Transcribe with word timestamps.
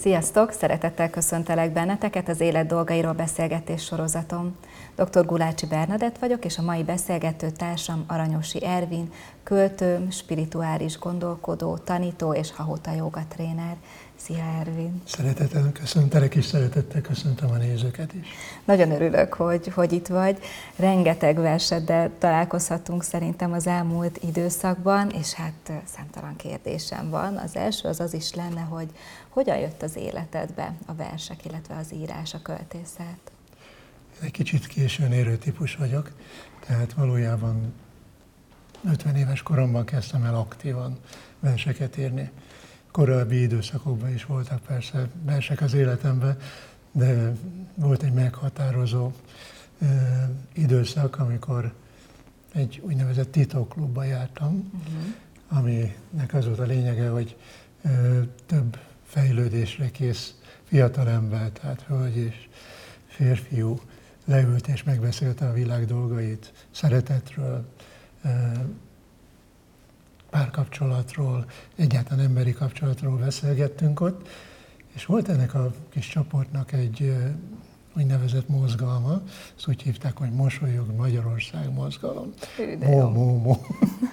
Sziasztok! 0.00 0.52
Szeretettel 0.52 1.10
köszöntelek 1.10 1.72
benneteket 1.72 2.28
az 2.28 2.40
élet 2.40 2.66
dolgairól 2.66 3.12
beszélgetés 3.12 3.84
sorozatom. 3.84 4.56
Dr. 4.96 5.26
Gulácsi 5.26 5.66
Bernadett 5.66 6.18
vagyok, 6.18 6.44
és 6.44 6.58
a 6.58 6.62
mai 6.62 6.82
beszélgető 6.82 7.50
társam 7.50 8.04
Aranyosi 8.06 8.64
Ervin, 8.64 9.12
költő, 9.42 10.06
spirituális 10.10 10.98
gondolkodó, 10.98 11.76
tanító 11.76 12.32
és 12.32 12.52
hahota 12.52 12.92
joga 12.92 13.20
tréner. 13.28 13.76
Szia 14.18 14.44
Ervin! 14.58 15.02
Szeretettel 15.04 15.72
köszöntelek, 15.72 16.34
és 16.34 16.44
szeretettel 16.44 17.00
köszöntöm 17.00 17.50
a 17.50 17.56
nézőket 17.56 18.12
is. 18.12 18.28
Nagyon 18.64 18.90
örülök, 18.90 19.34
hogy, 19.34 19.68
hogy 19.68 19.92
itt 19.92 20.06
vagy. 20.06 20.38
Rengeteg 20.76 21.36
verseddel 21.36 22.10
találkozhatunk 22.18 23.02
szerintem 23.02 23.52
az 23.52 23.66
elmúlt 23.66 24.18
időszakban, 24.22 25.10
és 25.10 25.32
hát 25.32 25.72
számtalan 25.84 26.36
kérdésem 26.36 27.10
van. 27.10 27.36
Az 27.36 27.56
első 27.56 27.88
az 27.88 28.00
az 28.00 28.14
is 28.14 28.34
lenne, 28.34 28.60
hogy 28.60 28.88
hogyan 29.28 29.58
jött 29.58 29.82
az 29.82 29.96
életedbe 29.96 30.74
a 30.86 30.94
versek, 30.94 31.44
illetve 31.44 31.76
az 31.76 31.92
írás, 31.92 32.34
a 32.34 32.42
költészet? 32.42 33.30
Egy 34.20 34.30
kicsit 34.30 34.66
későn 34.66 35.12
érő 35.12 35.36
típus 35.36 35.76
vagyok, 35.76 36.12
tehát 36.66 36.92
valójában 36.92 37.74
50 38.84 39.16
éves 39.16 39.42
koromban 39.42 39.84
kezdtem 39.84 40.24
el 40.24 40.34
aktívan 40.34 40.98
verseket 41.40 41.96
írni. 41.96 42.30
Korábbi 42.98 43.40
időszakokban 43.40 44.14
is 44.14 44.24
voltak 44.24 44.60
persze 44.60 45.08
versek 45.22 45.60
az 45.60 45.74
életemben, 45.74 46.36
de 46.92 47.32
volt 47.74 48.02
egy 48.02 48.12
meghatározó 48.12 49.12
ö, 49.80 49.86
időszak, 50.52 51.18
amikor 51.18 51.72
egy 52.52 52.80
úgynevezett 52.84 53.32
titokklubba 53.32 54.04
jártam, 54.04 54.70
uh-huh. 54.72 55.58
aminek 55.58 56.34
az 56.34 56.46
volt 56.46 56.58
a 56.58 56.64
lényege, 56.64 57.08
hogy 57.08 57.36
ö, 57.82 58.20
több 58.46 58.78
fejlődésre 59.04 59.90
kész 59.90 60.34
fiatalember, 60.64 61.50
tehát 61.50 61.82
hölgy 61.82 62.16
és 62.16 62.48
férfiú 63.06 63.80
leült 64.24 64.68
és 64.68 64.82
megbeszélte 64.82 65.48
a 65.48 65.52
világ 65.52 65.86
dolgait, 65.86 66.52
szeretetről, 66.70 67.64
párkapcsolatról, 70.30 71.50
egyáltalán 71.76 72.24
emberi 72.24 72.52
kapcsolatról 72.52 73.16
beszélgettünk 73.16 74.00
ott, 74.00 74.28
és 74.94 75.06
volt 75.06 75.28
ennek 75.28 75.54
a 75.54 75.72
kis 75.88 76.08
csoportnak 76.08 76.72
egy 76.72 77.14
úgynevezett 77.96 78.48
mozgalma, 78.48 79.20
ezt 79.56 79.68
úgy 79.68 79.82
hívták, 79.82 80.16
hogy 80.16 80.30
Mosolyog 80.30 80.96
Magyarország 80.96 81.72
mozgalom. 81.72 82.32
Mo, 82.80 83.10
mo, 83.10 83.38
mo. 83.38 83.56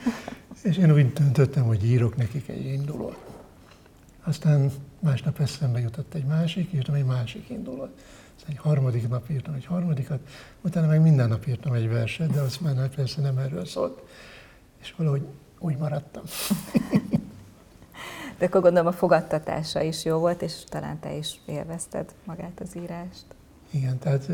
és 0.63 0.77
én 0.77 0.91
úgy 0.91 1.13
döntöttem, 1.13 1.63
hogy 1.63 1.85
írok 1.85 2.15
nekik 2.15 2.47
egy 2.47 2.65
indulót. 2.65 3.17
Aztán 4.23 4.71
másnap 4.99 5.39
eszembe 5.39 5.79
jutott 5.79 6.13
egy 6.13 6.25
másik, 6.25 6.73
írtam 6.73 6.95
egy 6.95 7.05
másik 7.05 7.49
indulót. 7.49 8.01
Aztán 8.35 8.49
egy 8.49 8.57
harmadik 8.57 9.09
nap 9.09 9.29
írtam 9.29 9.53
egy 9.53 9.65
harmadikat, 9.65 10.19
utána 10.61 10.87
meg 10.87 11.01
minden 11.01 11.27
nap 11.29 11.47
írtam 11.47 11.73
egy 11.73 11.89
verset, 11.89 12.31
de 12.31 12.39
azt 12.39 12.61
már 12.61 12.89
persze 12.95 13.21
nem 13.21 13.37
erről 13.37 13.65
szólt. 13.65 14.01
És 14.81 14.93
valahogy 14.97 15.25
úgy 15.65 15.77
maradtam. 15.77 16.23
De 18.37 18.45
akkor 18.45 18.61
gondolom 18.61 18.87
a 18.87 18.91
fogadtatása 18.91 19.81
is 19.81 20.05
jó 20.05 20.17
volt, 20.17 20.41
és 20.41 20.63
talán 20.69 20.99
te 20.99 21.13
is 21.13 21.39
élvezted 21.45 22.13
magát 22.25 22.59
az 22.59 22.75
írást. 22.75 23.25
Igen, 23.69 23.97
tehát 23.97 24.29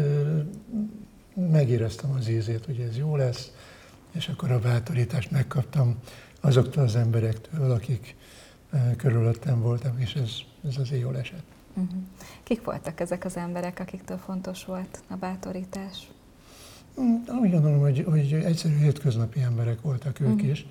megéreztem 1.34 2.12
az 2.12 2.30
ízét, 2.30 2.66
hogy 2.66 2.80
ez 2.80 2.98
jó 2.98 3.16
lesz, 3.16 3.52
és 4.12 4.28
akkor 4.28 4.52
a 4.52 4.60
bátorítást 4.60 5.32
megkaptam 5.32 6.00
azoktól 6.42 6.84
az 6.84 6.96
emberektől, 6.96 7.72
akik 7.72 8.16
körülöttem 8.98 9.62
voltam, 9.62 10.00
és 10.00 10.14
ez, 10.14 10.32
ez 10.68 10.78
azért 10.78 11.02
jól 11.02 11.18
esett. 11.18 11.44
Uh-huh. 11.74 12.02
Kik 12.44 12.64
voltak 12.64 13.00
ezek 13.00 13.26
az 13.26 13.38
emberek, 13.38 13.80
akiktől 13.80 14.18
fontos 14.18 14.66
volt 14.66 15.04
a 15.08 15.16
bátorítás? 15.16 16.12
Mm, 17.00 17.16
úgy 17.42 17.52
gondolom, 17.52 17.80
hogy, 17.80 18.06
hogy 18.10 18.34
egyszerű 18.34 18.78
hétköznapi 18.78 19.42
emberek 19.42 19.82
voltak 19.82 20.20
ők 20.20 20.34
uh-huh. 20.34 20.50
is, 20.50 20.66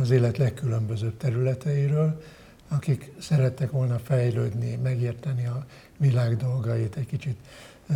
az 0.00 0.10
élet 0.10 0.36
legkülönbözőbb 0.36 1.16
területeiről, 1.16 2.22
akik 2.68 3.12
szerettek 3.18 3.70
volna 3.70 3.98
fejlődni, 3.98 4.76
megérteni 4.82 5.46
a 5.46 5.66
világ 5.98 6.36
dolgait, 6.36 6.96
egy 6.96 7.06
kicsit 7.06 7.36
ö, 7.88 7.94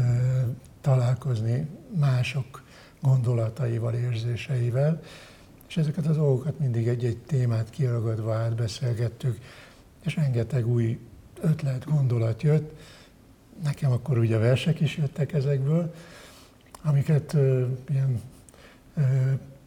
találkozni 0.81 1.69
mások 1.99 2.63
gondolataival, 3.01 3.95
érzéseivel, 3.95 5.03
és 5.69 5.77
ezeket 5.77 6.07
a 6.07 6.13
dolgokat 6.13 6.59
mindig 6.59 6.89
egy-egy 6.89 7.19
témát 7.19 7.71
kiragadva 7.71 8.35
átbeszélgettük, 8.35 9.39
és 10.05 10.17
rengeteg 10.17 10.67
új 10.67 10.99
ötlet, 11.41 11.85
gondolat 11.85 12.43
jött. 12.43 12.81
Nekem 13.63 13.91
akkor 13.91 14.19
ugye 14.19 14.39
versek 14.39 14.81
is 14.81 14.97
jöttek 14.97 15.33
ezekből, 15.33 15.95
amiket 16.83 17.35
ö, 17.35 17.67
ilyen 17.89 18.21
ö, 18.97 19.03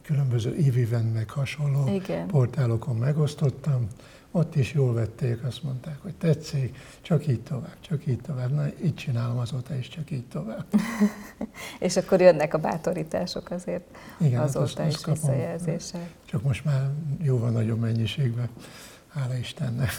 különböző 0.09 0.55
éviven 0.55 1.05
meg 1.05 1.29
hasonló 1.29 1.87
Igen. 1.93 2.27
portálokon 2.27 2.95
megosztottam. 2.95 3.87
Ott 4.31 4.55
is 4.55 4.73
jól 4.73 4.93
vették, 4.93 5.43
azt 5.43 5.63
mondták, 5.63 6.01
hogy 6.01 6.15
tetszik, 6.15 6.77
csak 7.01 7.27
így 7.27 7.41
tovább, 7.41 7.75
csak 7.79 8.07
így 8.07 8.21
tovább. 8.21 8.51
Na, 8.51 8.67
így 8.83 8.95
csinálom 8.95 9.37
azóta 9.37 9.75
is, 9.75 9.87
csak 9.87 10.11
így 10.11 10.25
tovább. 10.25 10.65
és 11.87 11.97
akkor 11.97 12.21
jönnek 12.21 12.53
a 12.53 12.57
bátorítások 12.57 13.51
azért 13.51 13.83
Igen, 14.17 14.41
azóta 14.41 14.63
azt, 14.63 14.79
azt 14.79 14.97
is 14.97 15.05
visszajelzések. 15.05 16.09
Csak 16.25 16.43
most 16.43 16.65
már 16.65 16.89
jóval 17.21 17.49
nagyobb 17.49 17.79
mennyiségben, 17.79 18.49
hála 19.07 19.35
Istennek. 19.35 19.91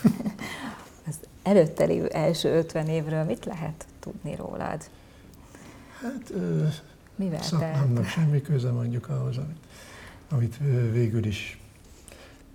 Az 1.09 1.19
előtte 1.42 1.84
lévő 1.84 2.06
első 2.06 2.56
50 2.56 2.87
évről 2.87 3.25
mit 3.25 3.44
lehet 3.44 3.87
tudni 4.00 4.34
rólad? 4.34 4.91
Hát 6.00 6.32
Mivel 7.21 7.42
szakmámnak 7.42 8.06
semmi 8.06 8.42
köze 8.42 8.71
mondjuk 8.71 9.09
ahhoz, 9.09 9.37
amit, 9.37 9.59
amit 10.31 10.59
végül 10.93 11.25
is 11.25 11.59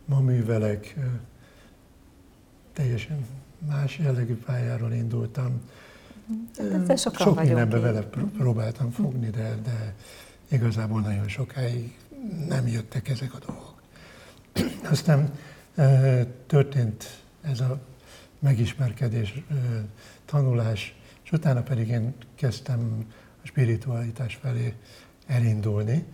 ma 0.05 0.19
művelek. 0.19 0.95
Teljesen 2.73 3.25
más 3.67 3.97
jellegű 3.97 4.35
pályáról 4.35 4.93
indultam. 4.93 5.61
Hát 6.87 6.99
Sok 6.99 7.43
mindenbe 7.43 7.79
vele 7.79 8.01
próbáltam 8.37 8.91
fogni, 8.91 9.29
de, 9.29 9.55
de 9.63 9.95
igazából 10.47 11.01
nagyon 11.01 11.27
sokáig 11.27 11.97
nem 12.47 12.67
jöttek 12.67 13.09
ezek 13.09 13.33
a 13.33 13.37
dolgok. 13.45 13.81
Aztán 14.91 15.31
történt 16.47 17.23
ez 17.41 17.59
a 17.59 17.79
megismerkedés, 18.39 19.43
tanulás, 20.25 20.95
és 21.23 21.31
utána 21.31 21.61
pedig 21.61 21.87
én 21.87 22.13
kezdtem 22.35 23.05
a 23.43 23.47
spiritualitás 23.47 24.35
felé 24.41 24.73
elindulni. 25.25 26.05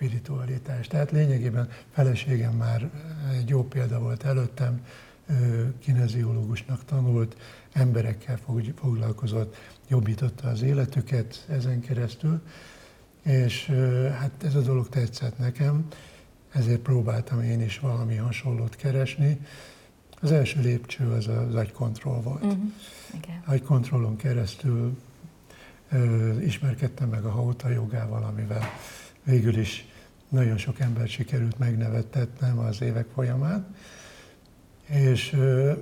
Spiritualitás. 0.00 0.86
Tehát 0.86 1.10
lényegében 1.10 1.68
feleségem 1.90 2.52
már 2.52 2.90
egy 3.32 3.48
jó 3.48 3.64
példa 3.64 3.98
volt 3.98 4.24
előttem, 4.24 4.86
kineziológusnak 5.78 6.84
tanult, 6.84 7.36
emberekkel 7.72 8.38
foglalkozott, 8.74 9.56
jobbította 9.88 10.48
az 10.48 10.62
életüket 10.62 11.44
ezen 11.48 11.80
keresztül, 11.80 12.40
és 13.22 13.66
hát 14.18 14.44
ez 14.44 14.54
a 14.54 14.60
dolog 14.60 14.88
tetszett 14.88 15.38
nekem, 15.38 15.86
ezért 16.52 16.80
próbáltam 16.80 17.42
én 17.42 17.60
is 17.60 17.78
valami 17.78 18.16
hasonlót 18.16 18.76
keresni, 18.76 19.40
az 20.20 20.32
első 20.32 20.60
lépcső 20.60 21.10
az 21.10 21.28
az 21.28 21.54
agykontroll 21.54 22.20
volt. 22.20 22.44
Uh-huh. 22.44 22.72
Igen. 23.22 23.42
Agykontrollon 23.44 24.16
keresztül 24.16 24.98
ö, 25.90 26.38
ismerkedtem 26.40 27.08
meg 27.08 27.24
a 27.24 27.30
hauta 27.30 27.68
jogával, 27.68 28.22
amivel 28.22 28.62
végül 29.24 29.58
is 29.58 29.88
nagyon 30.28 30.58
sok 30.58 30.80
ember 30.80 31.08
sikerült 31.08 31.58
megnevettetnem 31.58 32.58
az 32.58 32.80
évek 32.80 33.06
folyamán. 33.14 33.74
És 34.86 35.32
ö, 35.32 35.72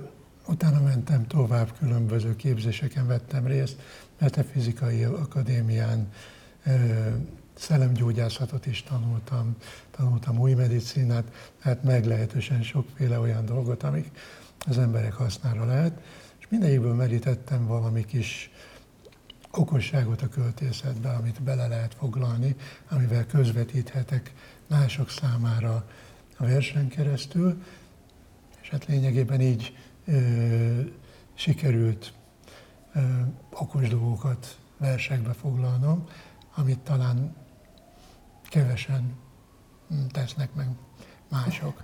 utána 0.47 0.81
mentem 0.81 1.27
tovább, 1.27 1.77
különböző 1.77 2.35
képzéseken 2.35 3.07
vettem 3.07 3.47
részt, 3.47 3.81
metafizikai 4.19 5.03
akadémián, 5.03 6.11
ö, 6.65 6.71
szellemgyógyászatot 7.53 8.65
is 8.65 8.83
tanultam, 8.83 9.55
tanultam 9.91 10.39
új 10.39 10.53
medicinát, 10.53 11.23
tehát 11.61 11.83
meglehetősen 11.83 12.63
sokféle 12.63 13.19
olyan 13.19 13.45
dolgot, 13.45 13.83
amik 13.83 14.11
az 14.67 14.77
emberek 14.77 15.13
hasznára 15.13 15.65
lehet, 15.65 15.99
és 16.39 16.47
mindegyikből 16.49 16.93
merítettem 16.93 17.67
valami 17.67 18.05
kis 18.05 18.51
okosságot 19.51 20.21
a 20.21 20.27
költészetbe, 20.27 21.09
amit 21.09 21.41
bele 21.41 21.67
lehet 21.67 21.93
foglalni, 21.93 22.55
amivel 22.89 23.25
közvetíthetek 23.25 24.33
mások 24.67 25.09
számára 25.09 25.87
a 26.37 26.45
versen 26.45 26.87
keresztül, 26.87 27.63
és 28.61 28.69
hát 28.69 28.85
lényegében 28.85 29.41
így 29.41 29.77
ö, 30.05 30.81
sikerült 31.33 32.13
ö, 32.93 32.99
okos 33.49 33.89
dolgokat 33.89 34.57
versekbe 34.77 35.33
foglalnom, 35.33 36.07
amit 36.55 36.79
talán 36.79 37.35
kevesen 38.49 39.15
tesznek 40.11 40.53
meg 40.53 40.67
mások. 41.29 41.83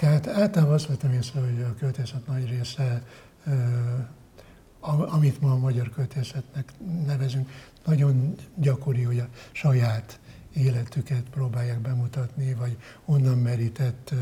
Tehát 0.00 0.26
általában 0.26 0.74
azt 0.74 0.86
vettem 0.86 1.12
észre, 1.12 1.40
hogy 1.40 1.62
a 1.62 1.74
költészet 1.74 2.26
nagy 2.26 2.48
része 2.48 3.02
amit 4.86 5.40
ma 5.40 5.50
a 5.50 5.56
magyar 5.58 5.90
költészetnek 5.90 6.72
nevezünk, 7.06 7.50
nagyon 7.84 8.34
gyakori, 8.54 9.02
hogy 9.02 9.18
a 9.18 9.28
saját 9.52 10.18
életüket 10.52 11.22
próbálják 11.30 11.78
bemutatni, 11.78 12.54
vagy 12.54 12.76
onnan 13.04 13.38
merített 13.38 14.14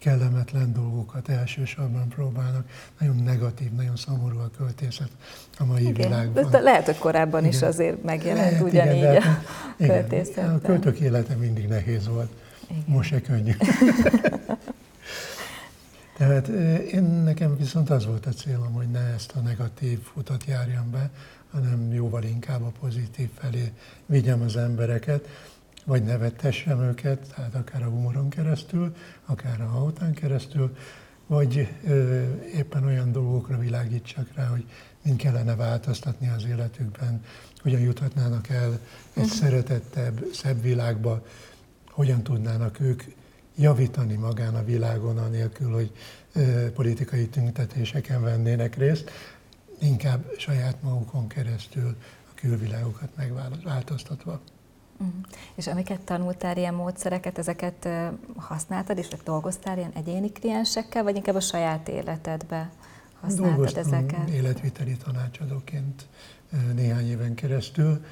kellemetlen 0.00 0.72
dolgokat 0.72 1.28
elsősorban 1.28 2.08
próbálnak. 2.08 2.68
Nagyon 2.98 3.16
negatív, 3.16 3.72
nagyon 3.72 3.96
szomorú 3.96 4.38
a 4.38 4.50
költészet 4.56 5.10
a 5.58 5.64
mai 5.64 5.82
igen. 5.82 5.94
világban. 5.94 6.50
De 6.50 6.58
lehet, 6.58 6.84
hogy 6.84 6.98
korábban 6.98 7.40
igen. 7.40 7.52
is 7.52 7.62
azért 7.62 8.02
megjelent 8.02 8.50
lehet, 8.50 8.62
ugyanígy 8.62 8.96
igen, 8.96 9.22
a 9.22 9.42
költészetben. 9.76 10.54
A 10.54 10.60
költők 10.60 10.98
élete 10.98 11.34
mindig 11.34 11.68
nehéz 11.68 12.08
volt. 12.08 12.30
Igen. 12.70 12.82
Most 12.86 13.08
se 13.08 13.20
könnyű. 13.20 13.52
Tehát 16.18 16.48
én 16.92 17.02
nekem 17.02 17.56
viszont 17.56 17.90
az 17.90 18.06
volt 18.06 18.26
a 18.26 18.30
célom, 18.30 18.72
hogy 18.72 18.90
ne 18.90 19.00
ezt 19.00 19.32
a 19.32 19.40
negatív 19.40 19.98
utat 20.14 20.44
járjam 20.44 20.90
be, 20.90 21.10
hanem 21.50 21.92
jóval 21.92 22.22
inkább 22.22 22.62
a 22.62 22.72
pozitív 22.80 23.28
felé 23.34 23.72
vigyem 24.06 24.40
az 24.40 24.56
embereket, 24.56 25.28
vagy 25.84 26.02
nevettessem 26.02 26.80
őket, 26.80 27.32
tehát 27.34 27.54
akár 27.54 27.82
a 27.82 27.88
humoron 27.88 28.28
keresztül, 28.28 28.96
akár 29.26 29.60
a 29.60 29.66
haután 29.66 30.12
keresztül, 30.12 30.76
vagy 31.26 31.68
ö, 31.86 32.22
éppen 32.54 32.84
olyan 32.84 33.12
dolgokra 33.12 33.58
világítsak 33.58 34.28
rá, 34.34 34.46
hogy 34.46 34.64
mind 35.02 35.16
kellene 35.16 35.54
változtatni 35.54 36.28
az 36.36 36.44
életükben, 36.44 37.24
hogyan 37.62 37.80
juthatnának 37.80 38.48
el 38.48 38.70
egy 39.12 39.22
uh-huh. 39.22 39.38
szeretettebb, 39.38 40.24
szebb 40.32 40.62
világba, 40.62 41.26
hogyan 41.90 42.22
tudnának 42.22 42.80
ők 42.80 43.02
javítani 43.58 44.14
magán 44.14 44.54
a 44.54 44.64
világon, 44.64 45.18
anélkül, 45.18 45.72
hogy 45.72 45.92
politikai 46.74 47.26
tüntetéseken 47.26 48.22
vennének 48.22 48.76
részt, 48.76 49.10
inkább 49.78 50.24
saját 50.38 50.82
magukon 50.82 51.26
keresztül 51.26 51.96
a 52.30 52.34
külvilágokat 52.34 53.08
megváltoztatva. 53.16 54.40
Uh-huh. 55.00 55.14
És 55.54 55.66
amiket 55.66 56.00
tanultál, 56.00 56.56
ilyen 56.56 56.74
módszereket, 56.74 57.38
ezeket 57.38 57.88
használtad, 58.36 58.98
és 58.98 59.08
dolgoztál 59.24 59.78
ilyen 59.78 59.92
egyéni 59.94 60.32
kliensekkel, 60.32 61.02
vagy 61.02 61.16
inkább 61.16 61.34
a 61.34 61.40
saját 61.40 61.88
életedbe 61.88 62.70
használtad 63.20 63.54
Dolgoztam 63.54 63.92
ezeket? 63.92 64.28
életviteli 64.28 64.96
tanácsadóként 64.96 66.06
néhány 66.74 67.08
éven 67.08 67.34
keresztül. 67.34 68.04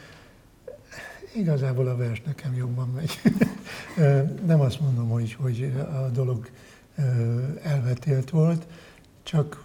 Igazából 1.37 1.89
a 1.89 1.97
vers 1.97 2.23
nekem 2.23 2.55
jobban 2.55 2.89
megy. 2.89 3.21
Nem 4.47 4.61
azt 4.61 4.81
mondom, 4.81 5.09
hogy, 5.09 5.33
hogy 5.33 5.73
a 5.93 6.09
dolog 6.13 6.51
elvetélt 7.63 8.31
volt, 8.31 8.67
csak 9.23 9.65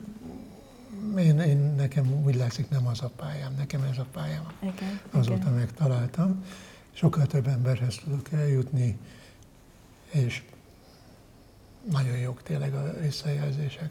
én, 1.17 1.39
én, 1.39 1.73
nekem 1.77 2.23
úgy 2.25 2.35
látszik 2.35 2.69
nem 2.69 2.87
az 2.87 3.01
a 3.01 3.11
pályám, 3.15 3.53
nekem 3.57 3.81
ez 3.91 3.97
a 3.97 4.05
pályám. 4.11 4.51
Igen, 4.59 4.99
Azóta 5.11 5.41
igen. 5.41 5.53
megtaláltam 5.53 6.43
sokkal 6.91 7.25
több 7.25 7.47
emberhez 7.47 7.95
tudok 8.03 8.31
eljutni, 8.31 8.97
és 10.11 10.43
nagyon 11.91 12.17
jók 12.17 12.43
tényleg 12.43 12.73
a 12.73 12.99
visszajelzések. 13.01 13.89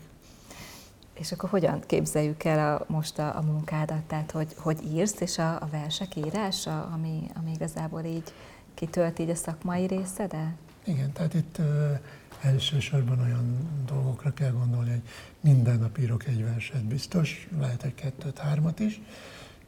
És 1.21 1.33
akkor 1.33 1.49
hogyan 1.49 1.81
képzeljük 1.87 2.45
el 2.45 2.77
a, 2.77 2.85
most 2.93 3.19
a, 3.19 3.37
a 3.37 3.41
munkádat, 3.41 4.03
tehát 4.03 4.31
hogy, 4.31 4.55
hogy 4.57 4.79
írsz, 4.93 5.21
és 5.21 5.39
a, 5.39 5.55
a 5.55 5.69
versek 5.71 6.17
írása, 6.17 6.85
ami, 6.85 7.31
ami 7.35 7.51
igazából 7.51 8.05
így 8.05 8.33
kitölt 8.75 9.19
így 9.19 9.31
a 9.31 9.35
szakmai 9.35 9.87
részede? 9.87 10.55
Igen, 10.85 11.13
tehát 11.13 11.35
itt 11.35 11.59
ö, 11.59 11.93
elsősorban 12.41 13.21
olyan 13.21 13.69
dolgokra 13.87 14.33
kell 14.33 14.51
gondolni, 14.51 14.91
hogy 14.91 15.03
minden 15.41 15.79
nap 15.79 15.99
írok 15.99 16.27
egy 16.27 16.45
verset 16.45 16.85
biztos, 16.85 17.49
lehet 17.59 17.83
egy 17.83 17.95
kettőt, 17.95 18.39
hármat 18.39 18.79
is, 18.79 19.01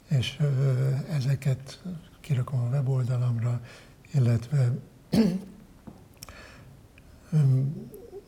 és 0.08 0.38
ö, 0.40 0.46
ezeket 1.10 1.82
kirakom 2.20 2.60
a 2.60 2.68
weboldalamra, 2.68 3.60
illetve 4.12 4.72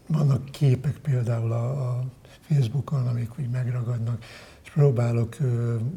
vannak 0.07 0.45
képek 0.45 0.97
például 0.97 1.53
a, 1.53 1.91
a 1.91 2.05
Facebookon, 2.49 3.07
amik 3.07 3.39
úgy 3.39 3.51
megragadnak, 3.51 4.25
és 4.65 4.71
próbálok 4.71 5.37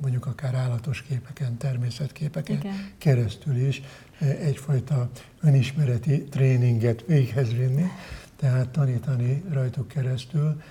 mondjuk 0.01 0.25
akár 0.25 0.55
állatos 0.55 1.01
képeken, 1.01 1.57
természetképeken 1.57 2.55
Igen. 2.55 2.91
keresztül 2.97 3.55
is 3.55 3.81
egyfajta 4.19 5.09
önismereti 5.41 6.23
tréninget 6.23 7.03
véghez 7.05 7.53
vinni, 7.53 7.85
tehát 8.35 8.69
tanítani 8.69 9.43
rajtuk 9.51 9.87
keresztül, 9.87 10.61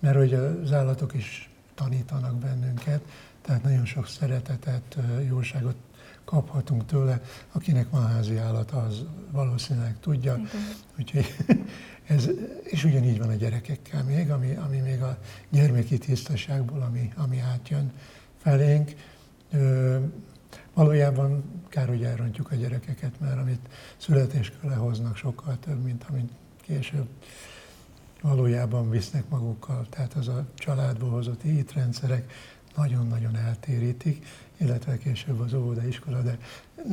mert 0.00 0.16
hogy 0.16 0.34
az 0.34 0.72
állatok 0.72 1.14
is 1.14 1.50
tanítanak 1.74 2.38
bennünket, 2.38 3.00
tehát 3.42 3.62
nagyon 3.62 3.84
sok 3.84 4.06
szeretetet, 4.06 4.96
jóságot 5.28 5.76
kaphatunk 6.24 6.86
tőle. 6.86 7.22
Akinek 7.52 7.90
van 7.90 8.06
házi 8.06 8.36
állata, 8.36 8.82
az 8.82 9.04
valószínűleg 9.30 9.96
tudja. 10.00 10.34
Igen. 10.34 10.48
Úgyhogy 10.98 11.36
ez, 12.06 12.28
és 12.62 12.84
ugyanígy 12.84 13.18
van 13.18 13.28
a 13.28 13.34
gyerekekkel 13.34 14.04
még, 14.04 14.30
ami, 14.30 14.54
ami 14.54 14.78
még 14.78 15.02
a 15.02 15.18
gyermeki 15.48 15.98
tisztaságból, 15.98 16.82
ami, 16.82 17.12
ami 17.16 17.40
átjön 17.40 17.92
felénk. 18.38 18.94
Ö, 19.52 19.98
valójában 20.74 21.44
kár, 21.68 21.88
hogy 21.88 22.02
elrontjuk 22.02 22.50
a 22.50 22.54
gyerekeket, 22.54 23.20
mert 23.20 23.38
amit 23.38 23.68
születéskor 23.96 24.70
lehoznak, 24.70 25.16
sokkal 25.16 25.58
több, 25.58 25.82
mint 25.82 26.04
amit 26.08 26.32
később 26.60 27.06
valójában 28.20 28.90
visznek 28.90 29.28
magukkal. 29.28 29.86
Tehát 29.90 30.14
az 30.14 30.28
a 30.28 30.46
családból 30.54 31.10
hozott 31.10 31.42
étrendszerek 31.42 32.32
nagyon-nagyon 32.76 33.36
eltérítik, 33.36 34.26
illetve 34.56 34.98
később 34.98 35.40
az 35.40 35.54
óvodaiskola, 35.54 36.22
de 36.22 36.38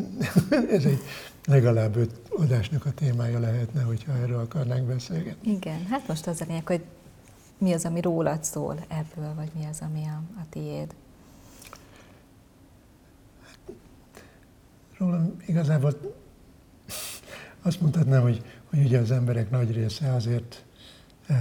ez 0.75 0.86
egy 0.86 1.02
legalább 1.46 1.96
öt 1.96 2.22
adásnak 2.30 2.86
a 2.86 2.92
témája 2.92 3.40
lehetne, 3.40 3.81
hogyha 3.81 4.18
erről 4.18 4.40
akarnánk 4.40 4.88
beszélgetni. 4.88 5.52
Igen, 5.52 5.86
hát 5.86 6.08
most 6.08 6.28
az 6.28 6.42
a 6.42 6.46
lényeg, 6.48 6.68
hogy 6.68 6.84
mi 7.58 7.74
az, 7.74 7.86
ami 7.86 8.02
rólad 8.02 8.44
szól 8.44 8.86
ebből, 8.88 9.34
vagy 9.36 9.52
mi 9.60 9.66
az, 9.66 9.80
ami 9.81 10.04
a, 10.06 10.22
a 10.40 10.46
tiéd? 10.50 10.94
Rólam 14.98 15.36
igazából 15.46 16.00
azt 17.62 17.82
mondhatnám, 17.82 18.22
hogy, 18.22 18.44
hogy 18.70 18.80
ugye 18.80 19.00
az 19.00 19.12
emberek 19.12 19.50
nagy 19.50 19.74
része 19.74 20.13
azért 20.13 20.63
uh, 21.30 21.38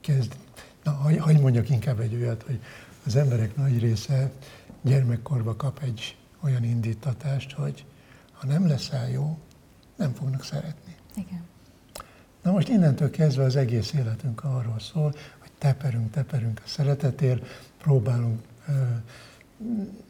kezd, 0.00 0.36
na, 0.82 0.90
hagy 1.18 1.40
mondjak 1.40 1.70
inkább 1.70 2.00
egy 2.00 2.14
olyat, 2.14 2.42
hogy 2.42 2.60
az 3.06 3.16
emberek 3.16 3.56
nagy 3.56 3.78
része 3.78 4.30
gyermekkorba 4.84 5.56
kap 5.56 5.80
egy 5.82 6.16
olyan 6.40 6.64
indítatást, 6.64 7.52
hogy 7.52 7.84
ha 8.32 8.46
nem 8.46 8.66
leszel 8.66 9.10
jó, 9.10 9.38
nem 9.96 10.12
fognak 10.12 10.44
szeretni. 10.44 10.96
Igen. 11.16 11.42
Na 12.42 12.50
most 12.50 12.68
innentől 12.68 13.10
kezdve 13.10 13.44
az 13.44 13.56
egész 13.56 13.92
életünk 13.92 14.44
arról 14.44 14.80
szól, 14.80 15.14
hogy 15.38 15.50
teperünk, 15.58 16.10
teperünk 16.10 16.60
a 16.64 16.68
szeretetért, 16.68 17.46
próbálunk 17.78 18.40
ö, 18.68 18.72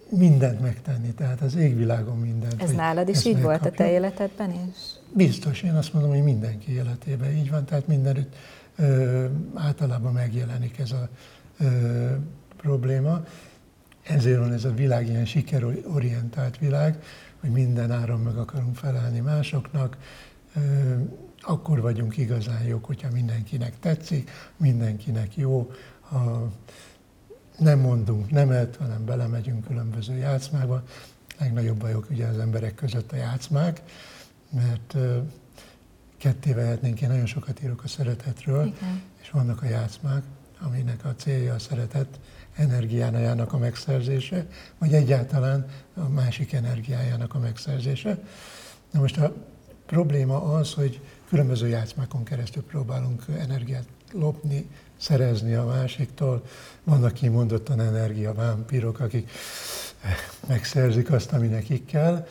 mindent 0.09 0.61
megtenni, 0.61 1.13
tehát 1.13 1.41
az 1.41 1.55
égvilágon 1.55 2.19
mindent. 2.19 2.63
Ez 2.63 2.71
nálad 2.71 3.09
is 3.09 3.25
így 3.25 3.43
volt 3.43 3.67
a 3.67 3.71
te 3.71 3.91
életedben 3.91 4.51
is? 4.51 4.77
Biztos, 5.13 5.63
én 5.63 5.75
azt 5.75 5.93
mondom, 5.93 6.11
hogy 6.11 6.23
mindenki 6.23 6.73
életében 6.73 7.37
így 7.37 7.51
van, 7.51 7.65
tehát 7.65 7.87
mindenütt 7.87 8.37
ö, 8.77 9.27
általában 9.55 10.13
megjelenik 10.13 10.79
ez 10.79 10.91
a 10.91 11.09
ö, 11.59 12.11
probléma. 12.57 13.25
Ezért 14.05 14.39
van 14.39 14.53
ez 14.53 14.65
a 14.65 14.75
világ 14.75 15.09
ilyen 15.09 15.25
sikerorientált 15.25 16.59
világ, 16.59 17.03
hogy 17.41 17.51
minden 17.51 17.91
áron 17.91 18.21
meg 18.21 18.37
akarunk 18.37 18.77
felelni 18.77 19.21
másoknak. 19.21 19.97
Akkor 21.41 21.81
vagyunk 21.81 22.17
igazán 22.17 22.63
jók, 22.63 22.85
hogyha 22.85 23.11
mindenkinek 23.11 23.79
tetszik, 23.81 24.31
mindenkinek 24.57 25.37
jó, 25.37 25.71
ha 26.01 26.53
nem 27.59 27.79
mondunk 27.79 28.31
nemet, 28.31 28.77
hanem 28.77 29.05
belemegyünk 29.05 29.67
különböző 29.67 30.17
játszmákba. 30.17 30.83
Legnagyobb 31.39 31.79
bajok 31.79 32.11
ugye 32.11 32.27
az 32.27 32.39
emberek 32.39 32.75
között 32.75 33.13
a 33.13 33.17
játszmák, 33.17 33.83
mert 34.51 34.97
ketté 36.17 36.53
vehetnénk, 36.53 37.01
én 37.01 37.09
nagyon 37.09 37.27
sokat 37.27 37.63
írok 37.63 37.85
a 37.85 37.89
szeretetről, 37.89 38.67
Igen. 38.67 39.03
és 39.23 39.31
vannak 39.31 39.63
a 39.63 39.67
játszmák, 39.67 40.23
aminek 40.61 41.05
a 41.05 41.15
célja 41.15 41.55
a 41.55 41.59
szeretet, 41.59 42.21
energiájának 42.55 43.53
a 43.53 43.59
megszerzése, 43.59 44.47
vagy 44.79 44.95
egyáltalán 44.95 45.67
a 45.95 46.09
másik 46.09 46.53
energiájának 46.53 47.35
a 47.35 47.39
megszerzése. 47.39 48.19
Na 48.91 49.01
most 49.01 49.17
a 49.19 49.35
probléma 49.87 50.43
az, 50.43 50.73
hogy 50.73 51.01
különböző 51.29 51.69
játszmákon 51.69 52.25
keresztül 52.25 52.63
próbálunk 52.63 53.25
energiát 53.39 53.87
lopni, 54.13 54.71
szerezni 54.97 55.55
a 55.55 55.65
másiktól. 55.65 56.45
Vannak 56.85 57.13
kimondottan 57.13 57.81
energiavámpírok, 57.81 59.01
akik 59.01 59.31
megszerzik 60.49 61.11
azt, 61.11 61.33
ami 61.33 61.47
nekik 61.47 61.87
kell, 61.87 62.27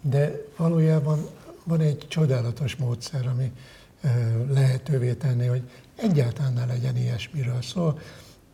de 0.00 0.32
valójában 0.56 1.26
van 1.64 1.80
egy 1.80 2.06
csodálatos 2.08 2.76
módszer, 2.76 3.26
ami 3.26 3.52
lehetővé 4.50 5.14
tenni, 5.14 5.46
hogy 5.46 5.62
egyáltalán 5.96 6.52
ne 6.52 6.64
legyen 6.64 6.96
ilyesmiről 6.96 7.62
szó. 7.62 7.98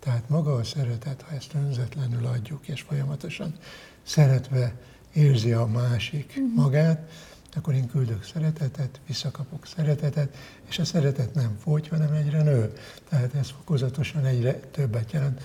Tehát 0.05 0.29
maga 0.29 0.55
a 0.55 0.65
szeretet, 0.65 1.23
ha 1.23 1.35
ezt 1.35 1.55
önzetlenül 1.55 2.27
adjuk, 2.27 2.69
és 2.69 2.81
folyamatosan 2.81 3.55
szeretve 4.03 4.75
érzi 5.13 5.53
a 5.53 5.67
másik 5.67 6.35
uh-huh. 6.37 6.55
magát, 6.55 7.11
akkor 7.55 7.75
én 7.75 7.87
küldök 7.87 8.25
szeretetet, 8.25 9.01
visszakapok 9.07 9.67
szeretetet, 9.67 10.37
és 10.69 10.79
a 10.79 10.85
szeretet 10.85 11.35
nem 11.35 11.57
fogy, 11.63 11.89
hanem 11.89 12.13
egyre 12.13 12.43
nő. 12.43 12.73
Tehát 13.09 13.35
ez 13.35 13.51
fokozatosan 13.51 14.25
egyre 14.25 14.53
többet 14.53 15.13
jelent. 15.13 15.41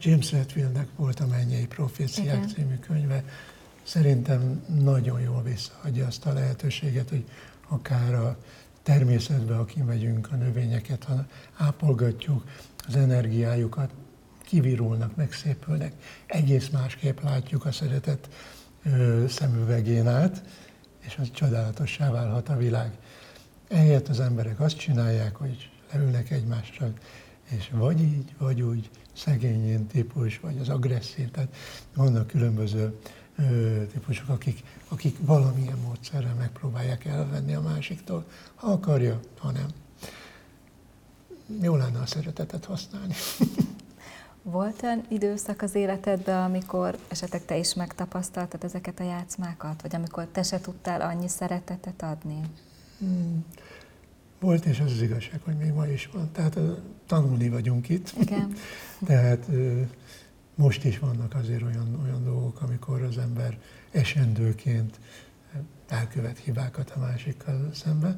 James 0.00 0.32
Redfieldnek 0.32 0.88
volt 0.96 1.20
a 1.20 1.26
Mennyei 1.26 1.66
Proféciák 1.66 2.36
Igen. 2.36 2.48
című 2.48 2.78
könyve. 2.78 3.24
Szerintem 3.82 4.64
nagyon 4.80 5.20
jól 5.20 5.42
visszaadja 5.42 6.06
azt 6.06 6.26
a 6.26 6.32
lehetőséget, 6.32 7.08
hogy 7.08 7.24
akár 7.68 8.14
a 8.14 8.38
természetbe, 8.86 9.54
ha 9.54 9.64
kimegyünk, 9.64 10.28
a 10.32 10.36
növényeket, 10.36 11.04
ha 11.04 11.26
ápolgatjuk, 11.56 12.44
az 12.88 12.96
energiájukat, 12.96 13.90
kivirulnak, 14.44 15.16
megszépülnek. 15.16 15.92
Egész 16.26 16.68
másképp 16.68 17.20
látjuk 17.22 17.64
a 17.64 17.72
szeretet 17.72 18.28
szemüvegén 19.28 20.06
át, 20.06 20.42
és 20.98 21.16
az 21.20 21.30
csodálatossá 21.30 22.10
válhat 22.10 22.48
a 22.48 22.56
világ. 22.56 22.98
Ehelyett 23.68 24.08
az 24.08 24.20
emberek 24.20 24.60
azt 24.60 24.78
csinálják, 24.78 25.36
hogy 25.36 25.70
leülnek 25.92 26.30
egymással, 26.30 26.92
és 27.44 27.70
vagy 27.72 28.00
így, 28.00 28.34
vagy 28.38 28.62
úgy, 28.62 28.90
szegényén 29.12 29.86
típus, 29.86 30.40
vagy 30.40 30.58
az 30.58 30.68
agresszív, 30.68 31.30
tehát 31.30 31.54
vannak 31.94 32.26
különböző 32.26 32.98
ö, 33.38 33.82
típusok, 33.92 34.28
akik, 34.28 34.62
akik 34.88 35.16
valamilyen 35.20 35.78
módszerrel 35.78 36.34
megpróbálják 36.46 37.04
elvenni 37.04 37.54
a 37.54 37.60
másiktól, 37.60 38.26
ha 38.54 38.66
akarja, 38.66 39.20
ha 39.38 39.50
nem. 39.50 39.68
Jó 41.62 41.76
lenne 41.76 41.98
a 41.98 42.06
szeretetet 42.06 42.64
használni. 42.64 43.14
Volt 44.42 44.82
olyan 44.82 45.04
időszak 45.08 45.62
az 45.62 45.74
életedben, 45.74 46.42
amikor 46.42 46.98
esetleg 47.08 47.44
te 47.44 47.56
is 47.56 47.74
megtapasztaltad 47.74 48.64
ezeket 48.64 49.00
a 49.00 49.04
játszmákat, 49.04 49.82
vagy 49.82 49.94
amikor 49.94 50.26
te 50.26 50.42
se 50.42 50.60
tudtál 50.60 51.00
annyi 51.00 51.28
szeretetet 51.28 52.02
adni? 52.02 52.40
Hmm. 52.98 53.44
Volt, 54.40 54.64
és 54.64 54.80
az 54.80 54.92
az 54.92 55.02
igazság, 55.02 55.40
hogy 55.44 55.56
még 55.56 55.72
ma 55.72 55.86
is 55.86 56.10
van. 56.12 56.30
Tehát 56.32 56.58
tanulni 57.06 57.48
vagyunk 57.48 57.88
itt. 57.88 58.12
Igen. 58.20 58.52
Tehát 59.06 59.46
most 60.54 60.84
is 60.84 60.98
vannak 60.98 61.34
azért 61.34 61.62
olyan, 61.62 62.00
olyan 62.02 62.24
dolgok, 62.24 62.62
amikor 62.62 63.02
az 63.02 63.18
ember 63.18 63.58
esendőként 63.90 64.98
elkövet 65.88 66.38
hibákat 66.38 66.92
a 66.96 66.98
másikkal 66.98 67.70
szembe. 67.74 68.16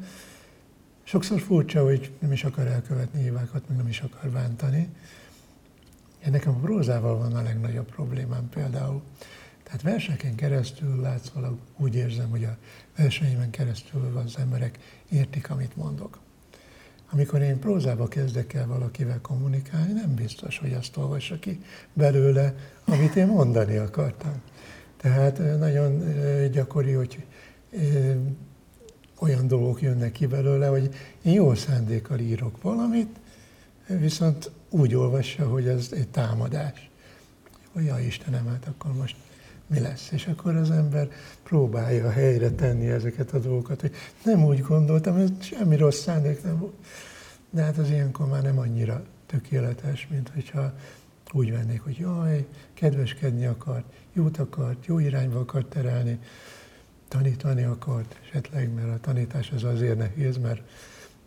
Sokszor 1.02 1.40
furcsa, 1.40 1.82
hogy 1.84 2.12
nem 2.18 2.32
is 2.32 2.44
akar 2.44 2.66
elkövetni 2.66 3.22
hibákat, 3.22 3.68
meg 3.68 3.76
nem 3.76 3.88
is 3.88 4.00
akar 4.00 4.30
bántani. 4.30 4.88
Én 6.24 6.30
nekem 6.30 6.54
a 6.54 6.58
prózával 6.58 7.18
van 7.18 7.34
a 7.34 7.42
legnagyobb 7.42 7.90
problémám 7.90 8.48
például. 8.48 9.02
Tehát 9.62 9.82
verseken 9.82 10.34
keresztül 10.34 11.00
látszólag 11.00 11.58
úgy 11.76 11.94
érzem, 11.94 12.30
hogy 12.30 12.44
a 12.44 12.56
verseimen 12.96 13.50
keresztül 13.50 14.16
az 14.24 14.36
emberek 14.38 14.78
értik, 15.08 15.50
amit 15.50 15.76
mondok. 15.76 16.18
Amikor 17.10 17.40
én 17.40 17.58
prózába 17.58 18.08
kezdek 18.08 18.52
el 18.54 18.66
valakivel 18.66 19.20
kommunikálni, 19.20 19.92
nem 19.92 20.14
biztos, 20.14 20.58
hogy 20.58 20.72
azt 20.72 20.96
olvassa 20.96 21.38
ki 21.38 21.62
belőle, 21.92 22.54
amit 22.84 23.16
én 23.16 23.26
mondani 23.26 23.76
akartam. 23.76 24.42
Tehát 24.96 25.38
nagyon 25.58 26.02
gyakori, 26.50 26.92
hogy 26.92 27.24
olyan 29.18 29.46
dolgok 29.46 29.82
jönnek 29.82 30.12
ki 30.12 30.26
belőle, 30.26 30.66
hogy 30.66 30.94
én 31.22 31.32
jó 31.32 31.54
szándékkal 31.54 32.18
írok 32.18 32.62
valamit, 32.62 33.18
viszont 33.86 34.50
úgy 34.70 34.94
olvassa, 34.94 35.48
hogy 35.48 35.68
ez 35.68 35.88
egy 35.90 36.08
támadás. 36.08 36.90
Ja 37.74 37.98
Istenem, 37.98 38.46
hát 38.46 38.66
akkor 38.66 38.92
most 38.92 39.16
mi 39.66 39.80
lesz? 39.80 40.10
És 40.10 40.26
akkor 40.26 40.56
az 40.56 40.70
ember 40.70 41.08
próbálja 41.42 42.10
helyre 42.10 42.50
tenni 42.50 42.86
ezeket 42.86 43.32
a 43.32 43.38
dolgokat, 43.38 43.80
hogy 43.80 43.94
nem 44.24 44.44
úgy 44.44 44.60
gondoltam, 44.60 45.16
ez 45.16 45.30
semmi 45.40 45.76
rossz 45.76 46.00
szándék 46.00 46.42
nem 46.42 46.58
volt. 46.58 46.74
De 47.50 47.62
hát 47.62 47.78
az 47.78 47.90
ilyenkor 47.90 48.26
már 48.26 48.42
nem 48.42 48.58
annyira 48.58 49.04
tökéletes, 49.26 50.08
mint 50.10 50.30
hogyha 50.34 50.72
úgy 51.32 51.50
vennék, 51.50 51.80
hogy 51.80 51.98
jaj, 51.98 52.46
kedveskedni 52.74 53.46
akart, 53.46 53.84
jót 54.12 54.38
akart, 54.38 54.86
jó 54.86 54.98
irányba 54.98 55.38
akart 55.38 55.66
terelni, 55.66 56.18
tanítani 57.08 57.62
akart, 57.62 58.18
esetleg, 58.22 58.74
mert 58.74 58.88
a 58.88 59.00
tanítás 59.00 59.50
az 59.50 59.64
azért 59.64 59.98
nehéz, 59.98 60.36
mert 60.36 60.60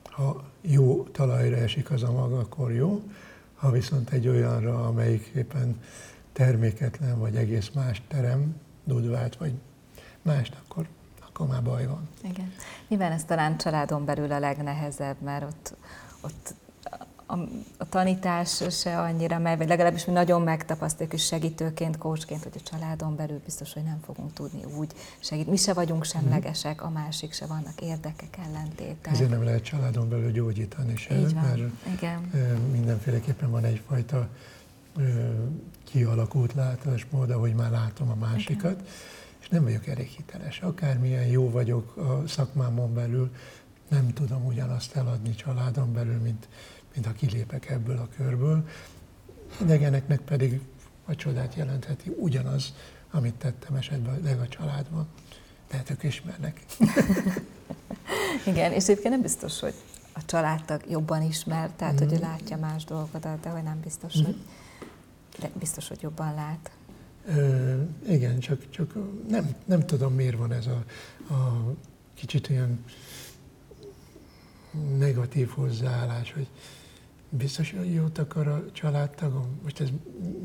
ha 0.03 0.43
jó 0.61 1.03
talajra 1.03 1.55
esik 1.55 1.91
az 1.91 2.03
a 2.03 2.11
maga, 2.11 2.39
akkor 2.39 2.71
jó, 2.71 3.01
ha 3.55 3.71
viszont 3.71 4.09
egy 4.09 4.27
olyanra, 4.27 4.87
amelyik 4.87 5.31
éppen 5.35 5.81
terméketlen, 6.33 7.19
vagy 7.19 7.35
egész 7.35 7.69
más 7.73 8.01
terem, 8.07 8.55
dudvát, 8.83 9.35
vagy 9.35 9.53
mást, 10.21 10.57
akkor, 10.63 10.87
akkor 11.27 11.47
már 11.47 11.63
baj 11.63 11.85
van. 11.85 12.09
Igen. 12.23 12.53
Nyilván 12.87 13.11
ez 13.11 13.23
talán 13.23 13.57
családon 13.57 14.05
belül 14.05 14.31
a 14.31 14.39
legnehezebb, 14.39 15.21
mert 15.21 15.43
ott, 15.43 15.75
ott 16.21 16.53
a, 17.31 17.47
a 17.77 17.89
tanítás 17.89 18.63
se 18.69 18.99
annyira 18.99 19.39
megy, 19.39 19.57
vagy 19.57 19.67
legalábbis 19.67 20.05
mi 20.05 20.13
nagyon 20.13 20.41
megtapasztaljuk, 20.41 21.13
és 21.13 21.25
segítőként, 21.25 21.97
kócsként, 21.97 22.43
hogy 22.43 22.51
a 22.55 22.69
családon 22.69 23.15
belül 23.15 23.41
biztos, 23.45 23.73
hogy 23.73 23.83
nem 23.83 23.99
fogunk 24.05 24.33
tudni 24.33 24.63
úgy 24.77 24.91
segít. 25.19 25.47
Mi 25.47 25.55
se 25.55 25.73
vagyunk 25.73 26.03
semlegesek, 26.03 26.83
a 26.83 26.89
másik 26.89 27.33
se 27.33 27.45
vannak 27.45 27.81
érdekek, 27.81 28.37
ellentétek. 28.45 29.11
Ezért 29.11 29.29
nem 29.29 29.43
lehet 29.43 29.63
családon 29.63 30.09
belül 30.09 30.31
gyógyítani 30.31 30.95
se, 30.95 31.19
Így 31.19 31.33
van. 31.33 31.43
mert 31.43 31.61
Igen. 31.93 32.31
mindenféleképpen 32.71 33.51
van 33.51 33.63
egyfajta 33.63 34.27
kialakult 35.83 36.53
látásmód, 36.53 37.29
ahogy 37.29 37.53
már 37.53 37.71
látom 37.71 38.09
a 38.09 38.15
másikat, 38.15 38.71
Igen. 38.71 38.85
és 39.39 39.49
nem 39.49 39.63
vagyok 39.63 39.87
elég 39.87 40.07
hiteles. 40.07 40.59
Akármilyen 40.59 41.25
jó 41.25 41.49
vagyok 41.49 41.97
a 41.97 42.27
szakmámon 42.27 42.93
belül, 42.93 43.31
nem 43.87 44.13
tudom 44.13 44.45
ugyanazt 44.45 44.95
eladni 44.95 45.35
családon 45.35 45.93
belül, 45.93 46.19
mint, 46.19 46.47
mint 46.93 47.05
ha 47.05 47.11
kilépek 47.11 47.69
ebből 47.69 47.97
a 47.97 48.07
körből. 48.15 48.67
Idegeneknek 49.61 50.19
pedig 50.19 50.59
a 51.05 51.15
csodát 51.15 51.55
jelentheti 51.55 52.11
ugyanaz, 52.17 52.73
amit 53.11 53.33
tettem 53.33 53.75
esetben 53.75 54.39
a 54.39 54.47
családban. 54.47 55.07
Tehát 55.67 55.89
ők 55.89 56.03
ismernek. 56.03 56.65
Igen, 58.51 58.71
és 58.71 58.83
egyébként 58.83 59.09
nem 59.09 59.21
biztos, 59.21 59.59
hogy 59.59 59.73
a 60.13 60.25
családtag 60.25 60.81
jobban 60.89 61.21
ismer, 61.21 61.71
tehát 61.75 61.93
mm. 61.93 61.97
hogy 61.97 62.13
ő 62.13 62.17
mm. 62.17 62.21
látja 62.21 62.57
más 62.57 62.83
dolgokat, 62.83 63.39
de 63.41 63.49
hogy 63.49 63.63
nem 63.63 63.79
biztos, 63.83 64.19
mm. 64.19 64.23
hogy 64.23 64.35
de 65.39 65.49
biztos, 65.59 65.87
hogy 65.87 66.01
jobban 66.01 66.33
lát. 66.33 66.71
Ö, 67.27 67.81
igen, 68.07 68.39
csak, 68.39 68.69
csak 68.69 68.93
nem, 69.27 69.55
nem 69.65 69.85
tudom, 69.85 70.13
miért 70.13 70.37
van 70.37 70.51
ez 70.51 70.65
a, 70.67 70.83
a 71.33 71.73
kicsit 72.13 72.49
olyan 72.49 72.83
negatív 74.97 75.49
hozzáállás, 75.49 76.33
hogy 76.33 76.47
biztos, 77.29 77.71
hogy 77.71 77.93
jót 77.93 78.17
akar 78.17 78.47
a 78.47 78.71
családtagom? 78.71 79.59
Most 79.63 79.79
ez 79.79 79.89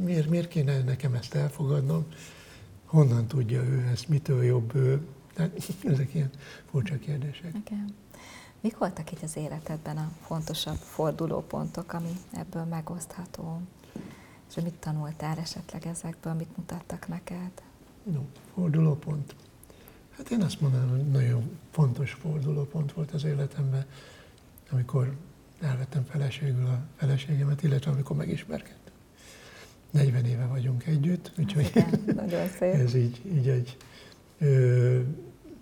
miért, 0.04 0.28
miért 0.28 0.49
kéne 0.49 0.83
nekem 0.83 1.14
ezt 1.14 1.35
elfogadnom? 1.35 2.06
Honnan 2.85 3.26
tudja 3.26 3.62
ő 3.62 3.88
ezt, 3.92 4.09
mitől 4.09 4.45
jobb 4.45 4.75
ő? 4.75 5.06
Tehát 5.35 5.71
ezek 5.92 6.14
ilyen 6.14 6.30
furcsa 6.71 6.99
kérdések. 6.99 7.54
Igen. 7.64 7.95
Mik 8.61 8.78
voltak 8.78 9.12
itt 9.12 9.23
az 9.23 9.37
életedben 9.37 9.97
a 9.97 10.11
fontosabb 10.23 10.76
fordulópontok, 10.76 11.92
ami 11.92 12.11
ebből 12.33 12.64
megosztható? 12.64 13.61
És 14.49 14.62
mit 14.62 14.75
tanultál 14.75 15.38
esetleg 15.38 15.87
ezekből, 15.87 16.33
mit 16.33 16.56
mutattak 16.56 17.09
neked? 17.09 17.50
No, 18.02 18.21
fordulópont. 18.54 19.35
Hát 20.16 20.30
én 20.30 20.42
azt 20.42 20.61
mondanám, 20.61 20.88
hogy 20.88 21.11
nagyon 21.11 21.59
fontos 21.71 22.12
fordulópont 22.12 22.92
volt 22.92 23.11
az 23.11 23.25
életemben, 23.25 23.87
amikor 24.70 25.16
elvettem 25.61 26.04
feleségül 26.04 26.66
a 26.66 26.87
feleségemet, 26.96 27.62
illetve 27.62 27.90
amikor 27.90 28.16
megismerkedtem. 28.16 28.94
40 29.90 30.25
éve 30.25 30.46
vagyunk 30.46 30.87
együtt, 30.87 31.32
úgyhogy 31.38 31.73
szép. 32.58 32.75
ez 32.85 32.94
így, 32.94 33.20
így 33.32 33.49
egy... 33.49 33.76
Ö, 34.38 35.00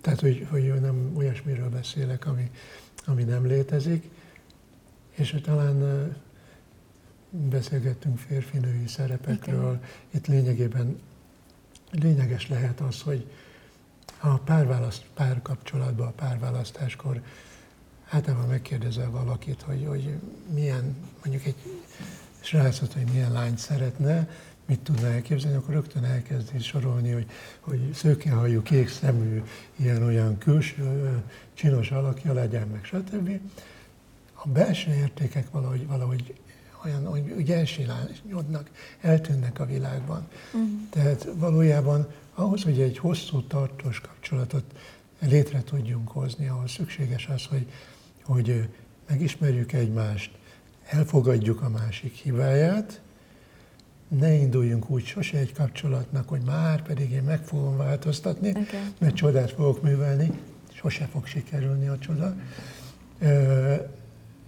tehát, 0.01 0.19
hogy, 0.19 0.47
hogy 0.49 0.81
nem 0.81 1.11
olyasmiről 1.15 1.69
beszélek, 1.69 2.25
ami, 2.25 2.51
ami 3.05 3.23
nem 3.23 3.45
létezik, 3.45 4.09
és 5.11 5.35
talán 5.43 6.07
beszélgettünk 7.29 8.17
férfinői 8.17 8.87
szerepekről. 8.87 9.73
Igen. 9.73 9.81
Itt 10.09 10.27
lényegében 10.27 10.99
lényeges 11.91 12.49
lehet 12.49 12.79
az, 12.79 13.01
hogy 13.01 13.31
a 14.19 14.37
párválaszt, 14.37 15.05
párkapcsolatban, 15.13 16.07
a 16.07 16.11
párválasztáskor 16.11 17.21
általában 18.15 18.47
megkérdezel 18.47 19.09
valakit, 19.09 19.61
hogy, 19.61 19.85
hogy 19.87 20.09
milyen, 20.53 20.95
mondjuk 21.23 21.45
egy 21.45 21.55
srácot, 22.39 22.93
hogy 22.93 23.05
milyen 23.11 23.31
lányt 23.31 23.57
szeretne, 23.57 24.29
mit 24.65 24.79
tudna 24.79 25.07
elképzelni, 25.07 25.57
akkor 25.57 25.73
rögtön 25.73 26.03
elkezdi 26.03 26.59
sorolni, 26.59 27.11
hogy, 27.11 27.25
hogy 27.59 27.93
szőkehajú, 27.93 28.61
kék 28.61 28.89
szemű, 28.89 29.43
ilyen-olyan 29.75 30.37
külső, 30.37 31.21
csinos 31.53 31.91
alakja 31.91 32.33
legyen, 32.33 32.67
meg 32.67 32.83
stb. 32.83 33.39
a 34.33 34.47
belső 34.47 34.91
értékek 34.93 35.51
valahogy, 35.51 35.87
valahogy 35.87 36.35
olyan, 36.85 37.05
hogy, 37.05 37.31
hogy 37.33 37.51
elsilányodnak, 37.51 38.69
eltűnnek 39.01 39.59
a 39.59 39.65
világban. 39.65 40.27
Uh-huh. 40.53 40.69
Tehát 40.89 41.27
valójában 41.35 42.07
ahhoz, 42.33 42.63
hogy 42.63 42.81
egy 42.81 42.97
hosszú, 42.97 43.41
tartós 43.41 43.99
kapcsolatot 43.99 44.63
létre 45.19 45.63
tudjunk 45.63 46.09
hozni, 46.09 46.47
ahhoz 46.47 46.71
szükséges 46.71 47.27
az, 47.27 47.45
hogy, 47.45 47.67
hogy 48.25 48.69
megismerjük 49.07 49.73
egymást, 49.73 50.31
elfogadjuk 50.85 51.61
a 51.61 51.69
másik 51.69 52.13
hibáját, 52.13 53.01
ne 54.07 54.33
induljunk 54.33 54.89
úgy 54.89 55.05
sose 55.05 55.37
egy 55.37 55.53
kapcsolatnak, 55.53 56.29
hogy 56.29 56.41
már 56.45 56.81
pedig 56.81 57.11
én 57.11 57.23
meg 57.23 57.43
fogom 57.43 57.77
változtatni, 57.77 58.49
okay. 58.49 58.65
mert 58.97 59.15
csodát 59.15 59.51
fogok 59.51 59.81
művelni, 59.81 60.31
sose 60.73 61.05
fog 61.05 61.25
sikerülni 61.25 61.87
a 61.87 61.97
csoda. 61.97 62.35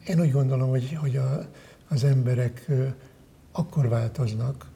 Én 0.08 0.20
úgy 0.20 0.32
gondolom, 0.32 0.70
hogy, 0.70 0.94
hogy 0.94 1.16
a, 1.18 1.50
az 1.88 2.04
emberek 2.04 2.66
akkor 3.52 3.88
változnak 3.88 4.70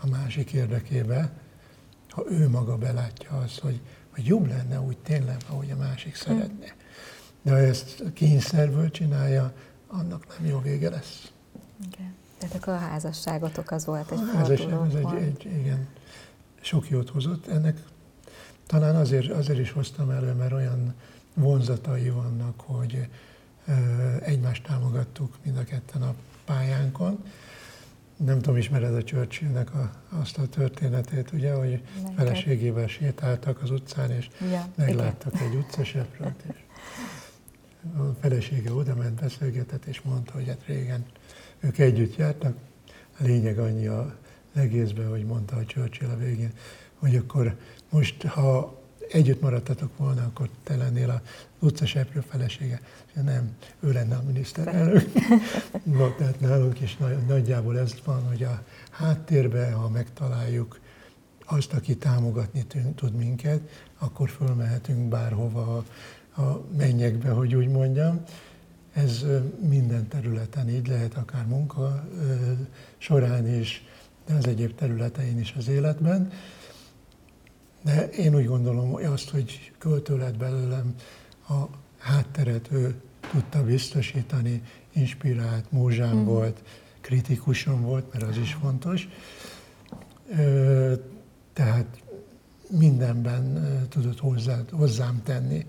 a 0.00 0.06
másik 0.06 0.52
érdekébe, 0.52 1.32
ha 2.08 2.24
ő 2.30 2.48
maga 2.48 2.76
belátja 2.76 3.30
azt, 3.30 3.58
hogy, 3.58 3.80
hogy 4.08 4.26
jobb 4.26 4.46
lenne 4.46 4.80
úgy 4.80 4.98
tényleg, 4.98 5.36
ahogy 5.48 5.70
a 5.70 5.76
másik 5.76 6.14
szeretne. 6.14 6.74
Ha 7.48 7.58
ezt 7.58 8.02
kényszerből 8.12 8.90
csinálja, 8.90 9.52
annak 9.86 10.38
nem 10.38 10.48
jó 10.48 10.60
vége 10.60 10.90
lesz. 10.90 11.32
Igen. 11.92 12.14
Tehát 12.38 12.54
akkor 12.54 12.72
a 12.72 12.76
házasságotok 12.78 13.70
az 13.70 13.84
volt 13.84 14.10
egy 14.10 14.18
A 14.18 14.36
házasság 14.36 14.72
az 14.72 14.94
egy, 14.94 15.22
egy, 15.22 15.44
igen, 15.44 15.86
sok 16.60 16.88
jót 16.88 17.10
hozott. 17.10 17.46
Ennek 17.46 17.82
talán 18.66 18.96
azért, 18.96 19.30
azért 19.30 19.58
is 19.58 19.70
hoztam 19.70 20.10
elő, 20.10 20.32
mert 20.32 20.52
olyan 20.52 20.94
vonzatai 21.34 22.10
vannak, 22.10 22.60
hogy 22.60 23.08
egymást 24.20 24.62
támogattuk 24.62 25.36
mind 25.42 25.56
a 25.56 25.64
ketten 25.64 26.02
a 26.02 26.14
pályánkon. 26.44 27.24
Nem 28.16 28.40
tudom, 28.40 28.56
ismered 28.56 28.94
a 28.94 29.04
Churchillnek 29.04 29.74
a, 29.74 29.90
azt 30.08 30.38
a 30.38 30.48
történetét, 30.48 31.32
ugye, 31.32 31.54
hogy 31.54 31.70
Neked. 31.70 32.14
feleségével 32.16 32.86
sétáltak 32.86 33.62
az 33.62 33.70
utcán, 33.70 34.10
és 34.10 34.28
ja, 34.50 34.66
megláttak 34.74 35.34
igen. 35.34 35.46
egy 35.46 35.54
utcaseprőt, 35.54 36.44
és 36.48 36.56
a 37.96 38.16
felesége 38.20 38.72
oda 38.72 38.94
ment, 38.94 39.20
beszélgetett, 39.20 39.84
és 39.84 40.00
mondta, 40.00 40.32
hogy 40.32 40.46
hát 40.48 40.66
régen 40.66 41.04
ők 41.60 41.78
együtt 41.78 42.16
jártak. 42.16 42.56
A 43.20 43.24
lényeg 43.24 43.58
annyi 43.58 43.86
a 43.86 44.16
egészben, 44.54 45.08
hogy 45.08 45.24
mondta 45.24 45.56
a 45.56 45.64
Churchill 45.64 46.08
a 46.08 46.16
végén, 46.16 46.52
hogy 46.98 47.16
akkor 47.16 47.56
most, 47.90 48.22
ha 48.22 48.78
együtt 49.12 49.40
maradtatok 49.40 49.96
volna, 49.96 50.24
akkor 50.24 50.48
te 50.62 50.76
lennél 50.76 51.10
a 51.10 51.22
utcaseprő 51.58 52.20
felesége. 52.20 52.80
Nem, 53.24 53.56
ő 53.80 53.92
lenne 53.92 54.16
a 54.16 54.22
miniszterelnök. 54.26 55.12
no, 55.98 56.10
tehát 56.10 56.40
nálunk 56.40 56.80
is 56.80 56.98
nagyjából 57.26 57.78
ez 57.78 57.94
van, 58.04 58.26
hogy 58.26 58.42
a 58.42 58.62
háttérben, 58.90 59.72
ha 59.72 59.88
megtaláljuk 59.88 60.80
azt, 61.44 61.72
aki 61.72 61.96
támogatni 61.96 62.66
tud 62.94 63.14
minket, 63.14 63.60
akkor 63.98 64.28
fölmehetünk 64.28 65.08
bárhova 65.08 65.84
a, 66.38 66.64
mennyekbe, 66.76 67.30
hogy 67.30 67.54
úgy 67.54 67.68
mondjam. 67.68 68.20
Ez 68.92 69.24
minden 69.68 70.08
területen 70.08 70.68
így 70.68 70.86
lehet, 70.86 71.14
akár 71.14 71.46
munka 71.46 72.08
során 72.98 73.48
is, 73.60 73.84
de 74.26 74.34
az 74.34 74.46
egyéb 74.46 74.74
területein 74.74 75.38
is 75.38 75.54
az 75.58 75.68
életben. 75.68 76.30
De 77.82 78.08
én 78.08 78.34
úgy 78.34 78.46
gondolom 78.46 78.90
hogy 78.90 79.04
azt, 79.04 79.30
hogy 79.30 79.72
költő 79.78 80.16
lett 80.16 80.36
belőlem, 80.36 80.94
a 81.48 81.62
hátteret 81.98 82.68
ő 82.72 82.94
tudta 83.30 83.64
biztosítani, 83.64 84.62
inspirált, 84.92 85.72
múzsám 85.72 86.16
mm. 86.16 86.24
volt, 86.24 86.62
kritikusom 87.00 87.82
volt, 87.82 88.12
mert 88.12 88.24
az 88.24 88.36
is 88.36 88.52
fontos. 88.52 89.08
Tehát 91.52 92.02
mindenben 92.70 93.68
tudott 93.88 94.18
hozzá, 94.18 94.60
hozzám 94.70 95.22
tenni, 95.24 95.66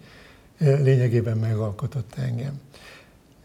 lényegében 0.60 1.38
megalkotott 1.38 2.15
engem. 2.15 2.60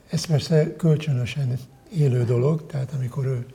Ez 0.08 0.24
persze 0.24 0.76
kölcsönösen 0.76 1.58
élő 1.92 2.24
dolog, 2.24 2.66
tehát 2.66 2.92
amikor 2.92 3.26
ő 3.26 3.46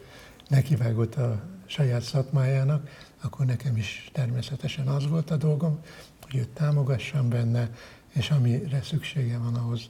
nekivágott 0.47 1.15
a 1.15 1.41
saját 1.65 2.01
szakmájának, 2.01 2.89
akkor 3.21 3.45
nekem 3.45 3.77
is 3.77 4.09
természetesen 4.13 4.87
az 4.87 5.07
volt 5.07 5.31
a 5.31 5.37
dolgom, 5.37 5.79
hogy 6.21 6.35
őt 6.35 6.49
támogassam 6.49 7.29
benne, 7.29 7.69
és 8.13 8.29
amire 8.29 8.81
szüksége 8.81 9.37
van 9.37 9.55
ahhoz, 9.55 9.89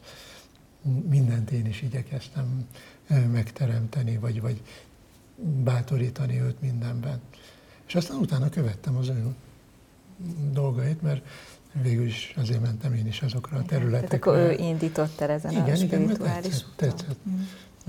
mindent 1.09 1.51
én 1.51 1.65
is 1.65 1.81
igyekeztem 1.81 2.67
megteremteni, 3.31 4.17
vagy, 4.17 4.41
vagy 4.41 4.61
bátorítani 5.63 6.41
őt 6.41 6.61
mindenben. 6.61 7.21
És 7.87 7.95
aztán 7.95 8.17
utána 8.17 8.49
követtem 8.49 8.95
az 8.95 9.07
ő 9.07 9.35
dolgait, 10.51 11.01
mert 11.01 11.25
végül 11.71 12.05
is 12.05 12.33
azért 12.37 12.61
mentem 12.61 12.93
én 12.93 13.07
is 13.07 13.21
azokra 13.21 13.57
a 13.57 13.63
területekre. 13.63 14.17
Tehát 14.17 14.27
akkor 14.27 14.37
ő 14.37 14.51
indított 14.51 15.19
el 15.19 15.29
ezen 15.29 15.51
igen, 15.51 15.69
a 15.69 15.75
spirituális 15.75 16.45
igen, 16.45 16.59
tetszett, 16.75 16.75
tetszett 16.75 17.19
mm. 17.29 17.41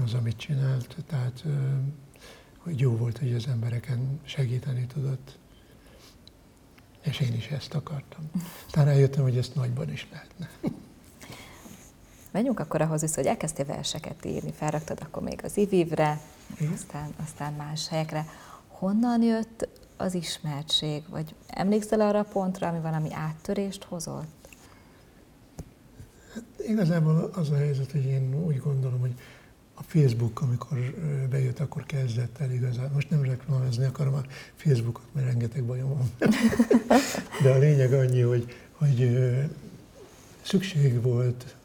az, 0.04 0.14
amit 0.14 0.36
csinált, 0.36 0.96
tehát 1.06 1.44
hogy 2.58 2.80
jó 2.80 2.96
volt, 2.96 3.18
hogy 3.18 3.34
az 3.34 3.46
embereken 3.46 4.20
segíteni 4.24 4.86
tudott. 4.86 5.38
És 7.00 7.20
én 7.20 7.34
is 7.34 7.46
ezt 7.46 7.74
akartam. 7.74 8.30
Aztán 8.66 8.84
rájöttem, 8.84 9.22
hogy 9.22 9.36
ezt 9.36 9.54
nagyban 9.54 9.92
is 9.92 10.08
lehetne. 10.12 10.50
Menjünk 12.30 12.60
akkor 12.60 12.80
ahhoz 12.80 13.02
is, 13.02 13.14
hogy 13.14 13.26
elkezdtél 13.26 13.64
verseket 13.64 14.24
írni, 14.24 14.52
felraktad 14.52 14.98
akkor 15.02 15.22
még 15.22 15.40
az 15.44 15.56
ivivre, 15.56 16.20
aztán, 16.74 17.14
aztán 17.24 17.52
más 17.52 17.88
helyekre. 17.88 18.26
Honnan 18.68 19.22
jött 19.22 19.68
az 20.00 20.14
ismertség? 20.14 21.02
Vagy 21.08 21.34
emlékszel 21.46 22.00
arra 22.00 22.18
a 22.18 22.24
pontra, 22.32 22.68
ami 22.68 22.80
valami 22.80 23.08
áttörést 23.12 23.84
hozott? 23.84 24.48
Hát 26.34 26.42
igazából 26.68 27.30
az 27.34 27.50
a 27.50 27.56
helyzet, 27.56 27.92
hogy 27.92 28.04
én 28.04 28.44
úgy 28.44 28.58
gondolom, 28.58 29.00
hogy 29.00 29.14
a 29.74 29.82
Facebook, 29.82 30.40
amikor 30.40 30.78
bejött, 31.30 31.58
akkor 31.60 31.86
kezdett 31.86 32.38
el 32.38 32.52
igazán. 32.52 32.90
Most 32.92 33.10
nem 33.10 33.22
reklamázni 33.22 33.84
akarom 33.84 34.14
a 34.14 34.22
Facebookot, 34.54 35.04
mert 35.12 35.26
rengeteg 35.26 35.64
bajom 35.64 35.88
van. 35.88 36.10
De 37.42 37.50
a 37.50 37.58
lényeg 37.58 37.92
annyi, 37.92 38.20
hogy, 38.20 38.54
hogy 38.72 39.20
szükség 40.42 41.02
volt 41.02 41.56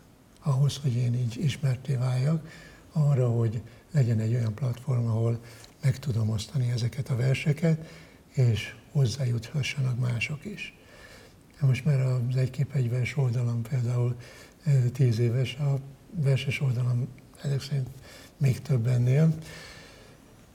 ahhoz, 0.43 0.77
hogy 0.77 0.95
én 0.95 1.13
így 1.13 1.37
ismerté 1.43 1.95
váljak, 1.95 2.47
arra, 2.91 3.29
hogy 3.29 3.61
legyen 3.91 4.19
egy 4.19 4.33
olyan 4.33 4.53
platform, 4.53 5.07
ahol 5.07 5.39
meg 5.81 5.99
tudom 5.99 6.29
osztani 6.29 6.71
ezeket 6.71 7.09
a 7.09 7.15
verseket, 7.15 7.87
és 8.35 8.75
hozzájuthassanak 8.91 9.99
mások 9.99 10.45
is. 10.45 10.73
Most 11.59 11.85
már 11.85 11.99
az 11.99 12.35
egykép 12.35 12.75
egy 12.75 12.89
vers 12.89 13.17
oldalam 13.17 13.61
például 13.61 14.15
tíz 14.93 15.19
éves, 15.19 15.55
a 15.55 15.79
verses 16.09 16.61
oldalam 16.61 17.07
ezek 17.43 17.61
szerint 17.61 17.89
még 18.37 18.61
több 18.61 18.87
ennél. 18.87 19.33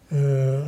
Ö, 0.08 0.64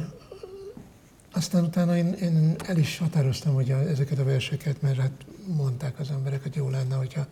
aztán 1.33 1.65
utána 1.65 1.97
én, 1.97 2.13
én 2.13 2.57
el 2.67 2.77
is 2.77 2.99
határoztam 2.99 3.55
hogy 3.55 3.71
a, 3.71 3.89
ezeket 3.89 4.19
a 4.19 4.25
verseket, 4.25 4.83
mert 4.83 4.99
hát 4.99 5.27
mondták 5.47 5.99
az 5.99 6.11
emberek, 6.11 6.43
hogy 6.43 6.55
jó 6.55 6.69
lenne, 6.69 6.95
hogyha 6.95 7.27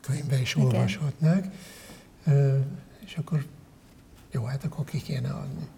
könyvbe 0.00 0.40
is 0.40 0.54
Igen. 0.54 0.66
olvashatnák. 0.66 1.46
Ö, 2.26 2.58
és 3.04 3.16
akkor 3.16 3.46
jó, 4.30 4.44
hát 4.44 4.64
akkor 4.64 4.84
ki 4.84 5.02
kéne 5.02 5.30
adni. 5.30 5.68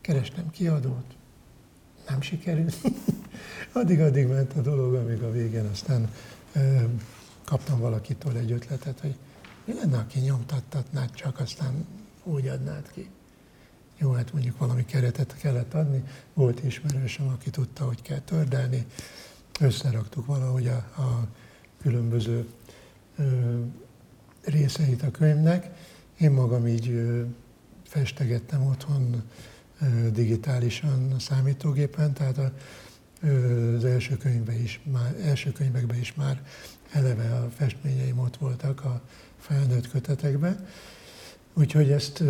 Kerestem 0.00 0.50
kiadót, 0.50 1.14
nem 2.10 2.20
sikerült. 2.20 2.76
Addig-addig 3.72 4.26
ment 4.26 4.56
a 4.56 4.60
dolog, 4.60 4.94
amíg 4.94 5.22
a 5.22 5.30
végén 5.30 5.66
aztán 5.66 6.10
ö, 6.52 6.82
kaptam 7.44 7.78
valakitől 7.78 8.36
egy 8.36 8.52
ötletet, 8.52 9.00
hogy 9.00 9.14
mi 9.64 9.74
lenne, 9.74 9.98
aki 9.98 10.18
nyomtattatnád, 10.18 11.10
csak 11.14 11.40
aztán 11.40 11.86
úgy 12.24 12.48
adnád 12.48 12.90
ki. 12.92 13.10
Jó, 13.98 14.10
hát 14.10 14.32
mondjuk 14.32 14.58
valami 14.58 14.84
keretet 14.84 15.36
kellett 15.36 15.74
adni, 15.74 16.04
volt 16.34 16.64
ismerősöm, 16.64 17.28
aki 17.28 17.50
tudta, 17.50 17.84
hogy 17.84 18.02
kell 18.02 18.20
tördelni, 18.20 18.86
összeraktuk 19.60 20.26
valahogy 20.26 20.66
a, 20.66 20.76
a 21.02 21.26
különböző 21.82 22.48
ö, 23.16 23.24
részeit 24.44 25.02
a 25.02 25.10
könyvnek. 25.10 25.70
Én 26.18 26.30
magam 26.30 26.66
így 26.66 26.88
ö, 26.88 27.22
festegettem 27.86 28.66
otthon 28.66 29.22
digitálisan 30.12 31.12
a 31.16 31.18
számítógépen, 31.18 32.12
tehát 32.12 32.38
a, 32.38 32.52
az 33.76 33.84
első, 33.84 34.16
könyvbe 34.16 34.60
is, 34.60 34.80
már, 34.92 35.14
első 35.24 35.52
könyvekben 35.52 35.98
is 35.98 36.14
már 36.14 36.42
eleve 36.92 37.34
a 37.34 37.50
festményeim 37.56 38.18
ott 38.18 38.36
voltak 38.36 38.84
a 38.84 39.00
felnőtt 39.38 39.90
kötetekben. 39.90 40.66
Úgyhogy 41.54 41.90
ezt 41.90 42.22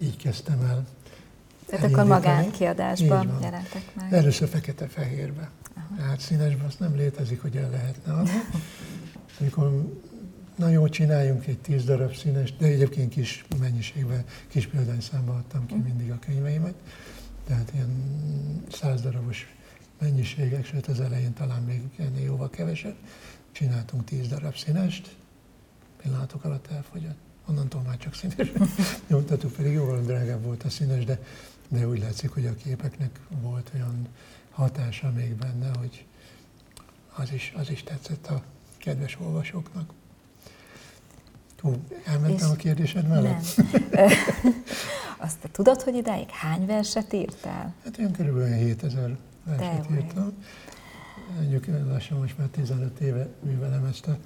így 0.00 0.16
kezdtem 0.16 0.60
el. 0.60 0.86
Tehát 1.66 1.84
akkor 1.92 2.04
magánkiadásban 2.04 3.38
jelentek 3.42 3.94
meg? 3.94 4.12
Először 4.12 4.48
fekete-fehérbe. 4.48 5.50
Hát 6.00 6.20
színesben 6.20 6.66
azt 6.66 6.80
nem 6.80 6.96
létezik, 6.96 7.42
hogy 7.42 7.56
el 7.56 7.70
lehetne 7.70 8.12
adni. 8.12 8.42
Amikor 9.40 9.66
na 10.56 10.68
jó, 10.68 10.88
csináljunk 10.88 11.46
egy 11.46 11.58
tíz 11.58 11.84
darab 11.84 12.14
színes, 12.14 12.56
de 12.56 12.66
egyébként 12.66 13.12
kis 13.12 13.44
mennyiségben, 13.60 14.24
kis 14.48 14.66
példányszámba 14.66 15.32
adtam 15.34 15.66
ki 15.66 15.74
Mhm. 15.74 15.84
mindig 15.84 16.10
a 16.10 16.18
könyveimet, 16.18 16.74
tehát 17.46 17.70
ilyen 17.74 17.90
száz 18.72 19.00
darabos 19.02 19.54
mennyiségek, 19.98 20.66
sőt 20.66 20.86
az 20.86 21.00
elején 21.00 21.32
talán 21.32 21.62
még 21.62 21.80
ennél 21.98 22.24
jóval 22.24 22.50
kevesebb. 22.50 22.96
Csináltunk 23.52 24.04
tíz 24.04 24.28
darab 24.28 24.56
színest, 24.56 25.16
pillanatok 26.02 26.44
alatt 26.44 26.66
elfogyott. 26.66 27.16
Onnantól 27.48 27.82
már 27.82 27.96
csak 27.96 28.14
színes 28.14 28.52
nyomtattuk, 29.08 29.52
pedig 29.52 29.72
jóval 29.72 30.00
drágább 30.00 30.42
volt 30.44 30.62
a 30.62 30.70
színes, 30.70 31.04
de, 31.04 31.18
de 31.68 31.88
úgy 31.88 31.98
látszik, 31.98 32.30
hogy 32.30 32.46
a 32.46 32.54
képeknek 32.54 33.20
volt 33.28 33.70
olyan 33.74 34.08
hatása 34.50 35.10
még 35.10 35.34
benne, 35.34 35.70
hogy 35.78 36.04
az 37.14 37.32
is, 37.32 37.52
az 37.56 37.70
is 37.70 37.82
tetszett 37.82 38.26
a 38.26 38.42
kedves 38.78 39.16
olvasóknak. 39.20 39.92
Hú, 41.60 41.74
elmentem 42.04 42.48
És- 42.48 42.52
a 42.54 42.56
kérdésed 42.56 43.08
mellett? 43.08 43.56
Nem. 43.90 44.08
Azt 45.18 45.48
tudod, 45.52 45.82
hogy 45.82 45.94
idáig 45.94 46.30
hány 46.30 46.66
verset 46.66 47.12
írtál? 47.12 47.74
Hát 47.84 47.98
olyan 47.98 48.12
körülbelül 48.12 48.54
7000 48.54 49.16
verset 49.44 49.86
De 49.88 49.94
írtam. 49.94 50.32
Mondjuk 51.36 51.66
lassan 51.88 52.18
most 52.18 52.38
már 52.38 52.46
15 52.48 53.00
éve 53.00 53.28
művelem 53.42 53.84
ezt 53.84 54.06
a 54.06 54.16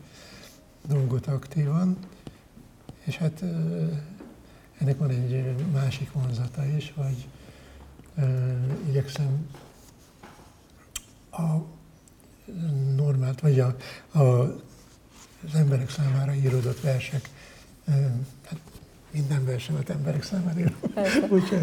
dolgot 0.87 1.27
aktívan, 1.27 1.97
és 3.05 3.16
hát 3.16 3.43
ö, 3.43 3.85
ennek 4.79 4.99
van 4.99 5.11
egy 5.11 5.33
ö, 5.33 5.53
másik 5.73 6.12
vonzata 6.12 6.64
is, 6.66 6.93
hogy 6.97 7.29
igyekszem 8.88 9.47
a 11.31 11.57
normált, 12.97 13.40
vagy 13.40 13.61
a, 13.61 13.77
a, 14.19 14.55
az 15.46 15.55
emberek 15.55 15.90
számára 15.90 16.35
íródott 16.35 16.81
versek, 16.81 17.29
hát 18.46 18.61
minden 19.11 19.44
versemet 19.44 19.90
emberek 19.90 20.22
számára 20.22 20.59
írom. 20.59 20.76
Úgyhogy 21.40 21.59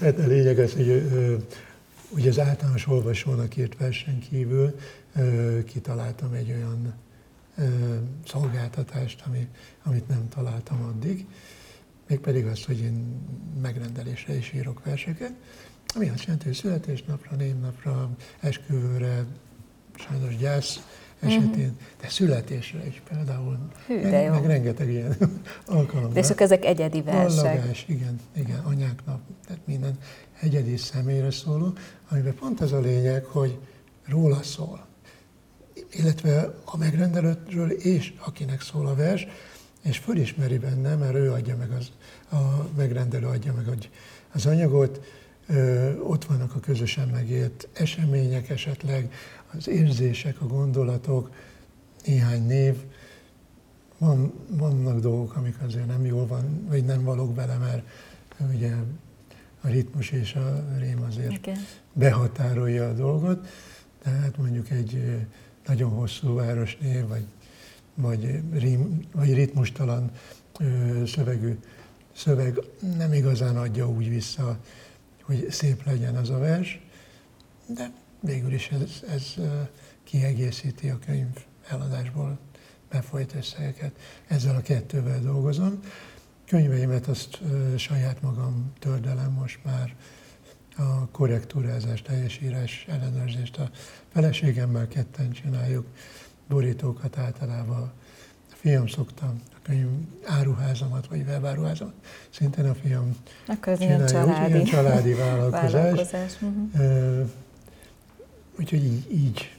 hát 0.00 0.18
a 0.18 0.26
lényeg 0.26 0.58
az, 0.58 0.72
hogy 0.72 1.06
ugye 2.08 2.28
az 2.28 2.38
általános 2.38 2.86
olvasónak 2.86 3.56
írt 3.56 3.76
versen 3.78 4.18
kívül 4.18 4.78
kitaláltam 5.64 6.32
egy 6.32 6.50
olyan 6.50 6.94
szolgáltatást, 8.26 9.22
ami, 9.26 9.48
amit 9.82 10.08
nem 10.08 10.28
találtam 10.28 10.82
addig, 10.82 11.26
mégpedig 12.06 12.46
az, 12.46 12.64
hogy 12.64 12.78
én 12.78 13.20
megrendelésre 13.62 14.36
is 14.36 14.52
írok 14.52 14.84
verseket, 14.84 15.32
ami 15.94 16.08
azt 16.08 16.22
jelenti, 16.22 16.44
hogy 16.44 16.54
születésnapra, 16.54 17.36
névnapra, 17.36 18.10
esküvőre, 18.40 19.24
sajnos 19.94 20.36
gyász 20.36 20.80
esetén, 21.20 21.76
de 22.00 22.08
születésre 22.08 22.86
is 22.86 23.02
például. 23.08 23.58
Hű, 23.86 24.00
de 24.00 24.10
meg, 24.10 24.24
jó. 24.24 24.30
meg 24.32 24.46
rengeteg 24.46 24.90
ilyen 24.90 25.16
alkalom. 25.66 26.12
De 26.12 26.20
akkor 26.20 26.40
ezek 26.40 26.64
egyedi 26.64 27.02
versek. 27.02 27.42
Ballagás, 27.42 27.84
igen, 27.88 28.20
igen, 28.36 28.58
anyáknak, 28.58 29.20
tehát 29.46 29.62
minden 29.64 29.98
egyedi 30.40 30.76
személyre 30.76 31.30
szóló, 31.30 31.72
amiben 32.08 32.34
pont 32.34 32.60
az 32.60 32.72
a 32.72 32.80
lényeg, 32.80 33.24
hogy 33.24 33.58
róla 34.06 34.42
szól. 34.42 34.86
Illetve 35.92 36.54
a 36.64 36.76
megrendelőtről 36.76 37.70
és 37.70 38.12
akinek 38.24 38.60
szól 38.60 38.86
a 38.86 38.94
vers, 38.94 39.26
és 39.82 39.98
fölismeri 39.98 40.58
benne, 40.58 40.94
mert 40.94 41.14
ő 41.14 41.32
adja 41.32 41.56
meg 41.56 41.70
az, 41.70 41.90
a 42.38 42.68
megrendelő 42.76 43.26
adja 43.26 43.52
meg 43.52 43.68
az- 43.68 43.88
az 44.32 44.46
anyagot, 44.46 45.00
ö, 45.46 45.92
ott 45.98 46.24
vannak 46.24 46.54
a 46.54 46.60
közösen 46.60 47.08
megélt 47.08 47.68
események 47.72 48.48
esetleg, 48.50 49.12
az 49.56 49.68
érzések, 49.68 50.40
a 50.40 50.46
gondolatok, 50.46 51.30
néhány 52.04 52.46
név, 52.46 52.74
van, 53.98 54.32
vannak 54.48 55.00
dolgok, 55.00 55.36
amik 55.36 55.56
azért 55.66 55.86
nem 55.86 56.04
jól 56.04 56.26
van, 56.26 56.66
vagy 56.68 56.84
nem 56.84 57.04
valók 57.04 57.34
bele, 57.34 57.56
mert 57.56 57.82
ugye 58.52 58.72
a 59.60 59.68
ritmus 59.68 60.10
és 60.10 60.34
a 60.34 60.64
rém 60.78 61.02
azért 61.02 61.32
Igen. 61.32 61.58
behatárolja 61.92 62.88
a 62.88 62.92
dolgot, 62.92 63.48
tehát 64.02 64.36
mondjuk 64.36 64.70
egy 64.70 65.26
nagyon 65.66 65.90
hosszú 65.90 66.34
városnév, 66.34 67.06
vagy, 67.06 67.24
vagy, 67.94 68.40
rím, 68.52 69.00
vagy 69.12 69.34
ritmustalan 69.34 70.10
ö, 70.58 71.02
szövegű 71.06 71.58
szöveg 72.18 72.58
nem 72.96 73.12
igazán 73.12 73.56
adja 73.56 73.88
úgy 73.88 74.08
vissza, 74.08 74.58
hogy 75.22 75.50
szép 75.50 75.84
legyen 75.84 76.16
az 76.16 76.30
a 76.30 76.38
vers, 76.38 76.80
de 77.66 77.92
végül 78.20 78.52
is 78.52 78.68
ez, 78.68 79.02
ez 79.14 79.34
kiegészíti 80.04 80.88
a 80.88 80.98
könyv 81.06 81.44
eladásból 81.68 82.38
befolyt 82.90 83.34
összegeket. 83.34 83.92
Ezzel 84.26 84.56
a 84.56 84.60
kettővel 84.60 85.20
dolgozom. 85.20 85.80
Könyveimet 86.46 87.06
azt 87.06 87.38
saját 87.76 88.22
magam 88.22 88.72
tördelem 88.78 89.32
most 89.32 89.58
már 89.64 89.94
a 90.76 91.06
korrektúrázást, 91.10 92.04
teljesírás 92.04 92.86
ellenőrzést 92.88 93.56
a 93.56 93.70
feleségemmel 94.12 94.88
ketten 94.88 95.32
csináljuk. 95.32 95.86
Borítókat 96.48 97.18
általában 97.18 97.92
a 98.50 98.54
fiam 98.54 98.86
szokta, 98.86 99.26
a 99.26 99.56
könyv 99.62 99.88
áruházamat, 100.24 101.06
vagy 101.06 101.24
webáruházamat, 101.26 101.94
szintén 102.30 102.64
a 102.64 102.74
fiam 102.74 103.16
Akkor 103.46 103.72
ez 103.72 103.80
ilyen 103.80 104.06
csinálja, 104.06 104.26
úgy, 104.26 104.34
családi, 104.34 104.52
ilyen 104.52 104.64
családi 104.64 105.14
vállalkozás. 105.14 105.72
vállalkozás. 105.72 106.32
Uh-huh. 106.40 107.30
Úgyhogy 108.58 108.84
így, 108.84 109.06
így 109.12 109.52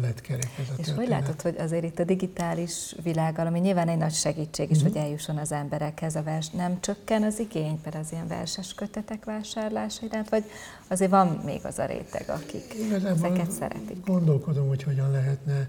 lett 0.00 0.20
kerek 0.20 0.50
ez 0.58 0.58
a 0.58 0.60
És 0.60 0.66
történet. 0.76 0.96
hogy 0.98 1.08
látod, 1.08 1.40
hogy 1.40 1.56
azért 1.58 1.84
itt 1.84 1.98
a 1.98 2.04
digitális 2.04 2.94
világgal, 3.02 3.46
ami 3.46 3.58
nyilván 3.58 3.88
egy 3.88 3.96
nagy 3.98 4.12
segítség 4.12 4.70
is, 4.70 4.76
Mhm. 4.78 4.86
hogy 4.86 4.96
eljusson 4.96 5.36
az 5.36 5.52
emberekhez 5.52 6.14
a 6.16 6.22
vers, 6.22 6.50
nem 6.50 6.80
csökken 6.80 7.22
az 7.22 7.38
igény 7.38 7.80
például 7.80 8.04
az 8.04 8.12
ilyen 8.12 8.28
verses 8.28 8.74
kötetek 8.74 9.24
vásárlása 9.24 10.06
iránt, 10.06 10.28
vagy 10.28 10.44
azért 10.88 11.10
van 11.10 11.26
még 11.44 11.60
az 11.64 11.78
a 11.78 11.84
réteg, 11.86 12.28
akik 12.28 12.74
Igazából 12.74 13.08
ezeket 13.26 13.50
szeretik? 13.50 14.04
Gondolkodom, 14.04 14.68
hogy 14.68 14.82
hogyan 14.82 15.10
lehetne 15.10 15.68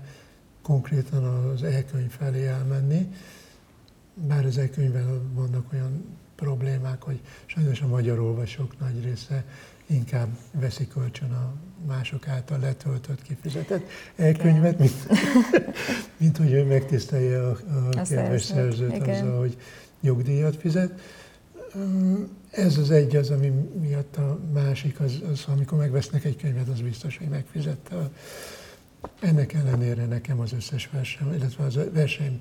konkrétan 0.61 1.23
az 1.23 1.63
e-könyv 1.63 2.11
felé 2.11 2.47
elmenni, 2.47 3.13
bár 4.13 4.45
az 4.45 4.57
e-könyvvel 4.57 5.21
vannak 5.33 5.73
olyan 5.73 6.17
problémák, 6.35 7.01
hogy 7.03 7.19
sajnos 7.45 7.81
a 7.81 7.88
magyar 7.88 8.19
olvasók 8.19 8.79
nagy 8.79 9.03
része 9.03 9.43
inkább 9.86 10.28
veszi 10.52 10.88
kölcsön 10.88 11.32
a 11.32 11.54
mások 11.88 12.28
által 12.28 12.60
letöltött, 12.60 13.21
kifizetett 13.21 13.88
e-könyvet, 14.15 14.80
mint, 14.80 14.93
mint 16.17 16.38
hogy 16.38 16.52
ő 16.52 16.63
megtisztelje 16.63 17.48
a, 17.48 17.50
a 17.50 18.02
kedves 18.02 18.43
szerzőt, 18.43 18.95
igen. 18.95 19.10
azzal, 19.26 19.39
hogy 19.39 19.58
jogdíjat 20.02 20.56
fizet. 20.56 21.00
Üm, 21.76 22.28
Ez 22.52 22.78
az 22.78 22.91
egy 22.91 23.15
az, 23.15 23.30
ami 23.30 23.48
miatt 23.82 24.17
a 24.17 24.39
másik, 24.54 25.00
az, 25.00 25.21
az 25.32 25.43
amikor 25.48 25.78
megvesznek 25.78 26.24
egy 26.26 26.38
könyvet, 26.38 26.67
az 26.67 26.82
biztos, 26.82 27.17
hogy 27.17 27.28
megfizette. 27.28 27.95
a- 27.95 28.12
Ennek 29.19 29.54
ellenére 29.54 30.06
nekem 30.06 30.39
az 30.39 30.54
összes 30.54 30.89
versem, 30.91 31.34
illetve 31.34 31.63
az 31.63 31.80
verseim 31.93 32.38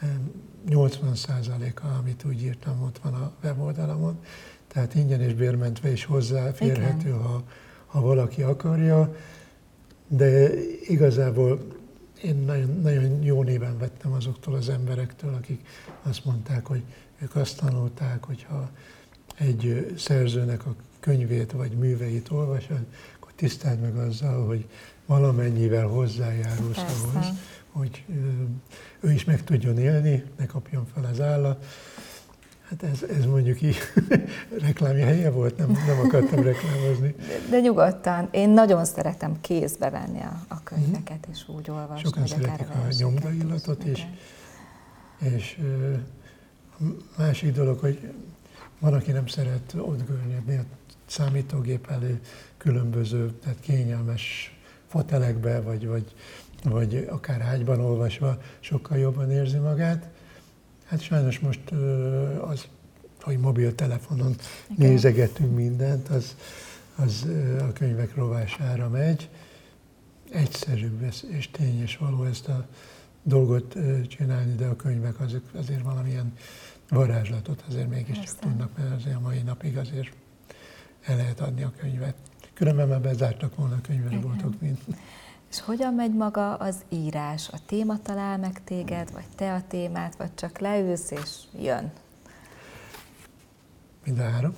em, 0.00 0.30
80%-a, 0.68 1.86
amit 1.98 2.24
úgy 2.26 2.42
írtam, 2.42 2.82
ott 2.82 2.98
van 3.02 3.14
a 3.14 3.32
weboldalamon. 3.42 4.18
Tehát 4.74 4.94
ingyen 4.94 5.20
és 5.20 5.34
bérmentve 5.34 5.92
is 5.92 6.04
hozzáférhető, 6.04 7.10
ha, 7.10 7.42
ha 7.86 8.00
valaki 8.00 8.42
akarja. 8.42 9.14
De 10.08 10.48
igazából 10.80 11.66
én 12.22 12.36
nagyon, 12.36 12.80
nagyon 12.82 13.22
jó 13.22 13.42
néven 13.42 13.78
vettem 13.78 14.12
azoktól 14.12 14.54
az 14.54 14.68
emberektől, 14.68 15.34
akik 15.34 15.66
azt 16.02 16.24
mondták, 16.24 16.66
hogy 16.66 16.82
ők 17.22 17.36
azt 17.36 17.56
tanulták, 17.58 18.24
hogyha 18.24 18.70
egy 19.38 19.94
szerzőnek 19.98 20.66
a 20.66 20.74
könyvét 21.00 21.52
vagy 21.52 21.72
műveit 21.72 22.30
olvasod, 22.30 22.84
akkor 23.16 23.32
tiszteld 23.34 23.80
meg 23.80 23.96
azzal, 23.96 24.46
hogy 24.46 24.66
valamennyivel 25.06 25.86
hozzájárulsz 25.86 26.78
ahhoz, 26.78 27.12
Persze. 27.12 27.34
hogy 27.70 28.04
ö, 28.08 29.06
ő 29.06 29.12
is 29.12 29.24
meg 29.24 29.44
tudjon 29.44 29.78
élni, 29.78 30.24
ne 30.36 30.46
kapjon 30.46 30.86
fel 30.94 31.04
az 31.04 31.20
álla. 31.20 31.58
Hát 32.68 32.82
ez, 32.82 33.02
ez 33.18 33.24
mondjuk 33.24 33.62
így 33.62 33.76
reklámi 34.66 35.00
helye 35.00 35.30
volt, 35.30 35.56
nem, 35.56 35.70
nem 35.86 35.98
akartam 35.98 36.42
reklámozni. 36.42 37.14
De, 37.18 37.40
de 37.50 37.60
nyugodtan, 37.60 38.28
én 38.30 38.48
nagyon 38.48 38.84
szeretem 38.84 39.40
kézbe 39.40 39.90
venni 39.90 40.20
a, 40.20 40.40
a 40.48 40.62
könyveket, 40.62 41.26
és 41.30 41.48
úgy 41.48 41.70
olvasni. 41.70 42.04
Sokan 42.04 42.26
szeretik 42.26 42.68
a 42.68 42.86
nyomdaillatot 42.98 43.84
is. 43.84 44.06
És 45.18 45.58
ö, 45.62 45.94
a 46.80 46.82
másik 47.16 47.52
dolog, 47.52 47.78
hogy 47.78 48.12
van, 48.78 48.94
aki 48.94 49.10
nem 49.10 49.26
szeret 49.26 49.74
görnyedni 50.06 50.56
a 50.56 50.64
számítógép 51.06 51.90
elő 51.90 52.20
különböző, 52.56 53.32
tehát 53.42 53.60
kényelmes 53.60 54.54
fotelekbe, 54.86 55.60
vagy, 55.60 55.86
vagy, 55.86 56.14
vagy 56.64 57.06
akár 57.10 57.40
ágyban 57.40 57.80
olvasva 57.80 58.38
sokkal 58.60 58.98
jobban 58.98 59.30
érzi 59.30 59.58
magát. 59.58 60.08
Hát 60.84 61.00
sajnos 61.00 61.38
most 61.38 61.70
az, 62.40 62.66
hogy 63.20 63.38
mobiltelefonon 63.38 64.34
Igen. 64.70 64.90
nézegetünk 64.90 65.54
mindent, 65.54 66.08
az, 66.08 66.36
az 66.96 67.26
a 67.60 67.72
könyvek 67.72 68.14
rovására 68.14 68.88
megy. 68.88 69.28
Egyszerűbb 70.30 71.02
ez, 71.02 71.24
és 71.28 71.50
tény 71.50 71.82
és 71.82 71.96
való 71.96 72.24
ezt 72.24 72.48
a 72.48 72.66
dolgot 73.22 73.76
csinálni, 74.08 74.54
de 74.54 74.66
a 74.66 74.76
könyvek 74.76 75.20
azok 75.20 75.42
azért 75.54 75.82
valamilyen 75.82 76.32
varázslatot 76.88 77.64
azért 77.68 77.88
mégiscsak 77.88 78.24
Aztán. 78.24 78.50
tudnak, 78.50 78.70
mert 78.76 78.94
azért 78.94 79.16
a 79.16 79.20
mai 79.20 79.42
napig 79.42 79.76
azért 79.76 80.12
el 81.02 81.16
lehet 81.16 81.40
adni 81.40 81.62
a 81.62 81.72
könyvet. 81.78 82.14
Különben 82.54 82.88
már 82.88 83.00
bezártak 83.00 83.56
volna 83.56 83.74
a 83.74 83.80
könyvesboltok, 83.80 84.60
mint. 84.60 84.80
És 85.54 85.60
hogyan 85.60 85.94
megy 85.94 86.14
maga 86.14 86.54
az 86.54 86.76
írás? 86.88 87.48
A 87.48 87.58
téma 87.66 87.98
talál 88.02 88.38
meg 88.38 88.64
téged, 88.64 89.12
vagy 89.12 89.24
te 89.36 89.54
a 89.54 89.62
témát, 89.68 90.16
vagy 90.16 90.34
csak 90.34 90.58
leülsz 90.58 91.10
és 91.10 91.30
jön? 91.60 91.92
Mind 94.04 94.18
a 94.18 94.22
három. 94.22 94.54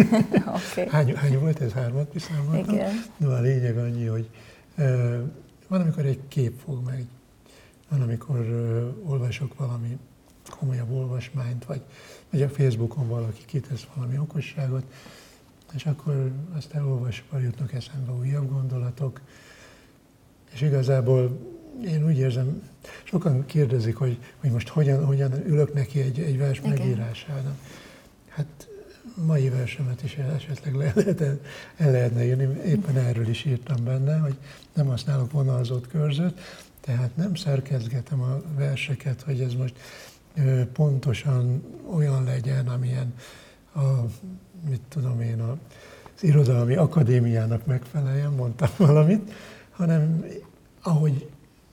okay. 0.72 0.88
hány, 0.88 1.16
hány 1.16 1.38
volt 1.38 1.60
ez? 1.60 1.72
Hármat 1.72 2.10
kiszámoltam? 2.10 2.74
Igen. 2.74 3.04
No, 3.16 3.30
a 3.30 3.40
lényeg 3.40 3.78
annyi, 3.78 4.06
hogy 4.06 4.30
uh, 4.78 5.20
van, 5.68 5.80
amikor 5.80 6.06
egy 6.06 6.20
kép 6.28 6.60
fog 6.64 6.84
meg, 6.84 7.06
van, 7.88 8.02
amikor 8.02 8.38
uh, 8.38 9.10
olvasok 9.10 9.58
valami 9.58 9.98
komolyabb 10.58 10.90
olvasmányt, 10.90 11.64
vagy, 11.64 11.82
vagy 12.30 12.42
a 12.42 12.48
Facebookon 12.48 13.08
valaki 13.08 13.44
kitesz 13.44 13.86
valami 13.94 14.18
okosságot, 14.18 14.84
és 15.74 15.86
akkor 15.86 16.32
azt 16.56 16.74
elolvasva 16.74 17.38
jutnak 17.38 17.72
eszembe 17.72 18.12
újabb 18.12 18.50
gondolatok, 18.50 19.20
és 20.52 20.60
igazából 20.60 21.38
én 21.84 22.06
úgy 22.06 22.18
érzem, 22.18 22.62
sokan 23.04 23.46
kérdezik, 23.46 23.96
hogy, 23.96 24.18
hogy 24.40 24.50
most 24.50 24.68
hogyan, 24.68 25.04
hogyan 25.04 25.32
ülök 25.46 25.74
neki 25.74 26.00
egy, 26.00 26.20
egy 26.20 26.38
vers 26.38 26.58
Igen. 26.58 26.70
megírásának. 26.70 27.56
Hát 28.28 28.68
mai 29.14 29.48
versemet 29.48 30.02
is 30.02 30.16
esetleg 30.16 30.74
le 30.74 30.84
lehet, 30.94 31.20
el 31.76 31.90
lehetne 31.90 32.24
írni, 32.24 32.60
éppen 32.66 32.96
erről 32.96 33.28
is 33.28 33.44
írtam 33.44 33.84
benne, 33.84 34.18
hogy 34.18 34.36
nem 34.72 34.86
használok 34.86 35.32
vonalzott 35.32 35.88
körzőt, 35.88 36.40
tehát 36.80 37.16
nem 37.16 37.34
szerkezgetem 37.34 38.20
a 38.20 38.42
verseket, 38.56 39.22
hogy 39.22 39.40
ez 39.40 39.54
most 39.54 39.74
pontosan 40.72 41.64
olyan 41.90 42.24
legyen, 42.24 42.68
amilyen 42.68 43.14
a, 43.74 43.80
mit 44.68 44.80
tudom 44.88 45.20
én, 45.20 45.40
a, 45.40 45.58
az 46.16 46.22
irodalmi 46.22 46.74
akadémiának 46.74 47.66
megfeleljen, 47.66 48.32
mondtam 48.32 48.70
valamit, 48.76 49.32
hanem 49.72 50.24
ahogy 50.82 51.30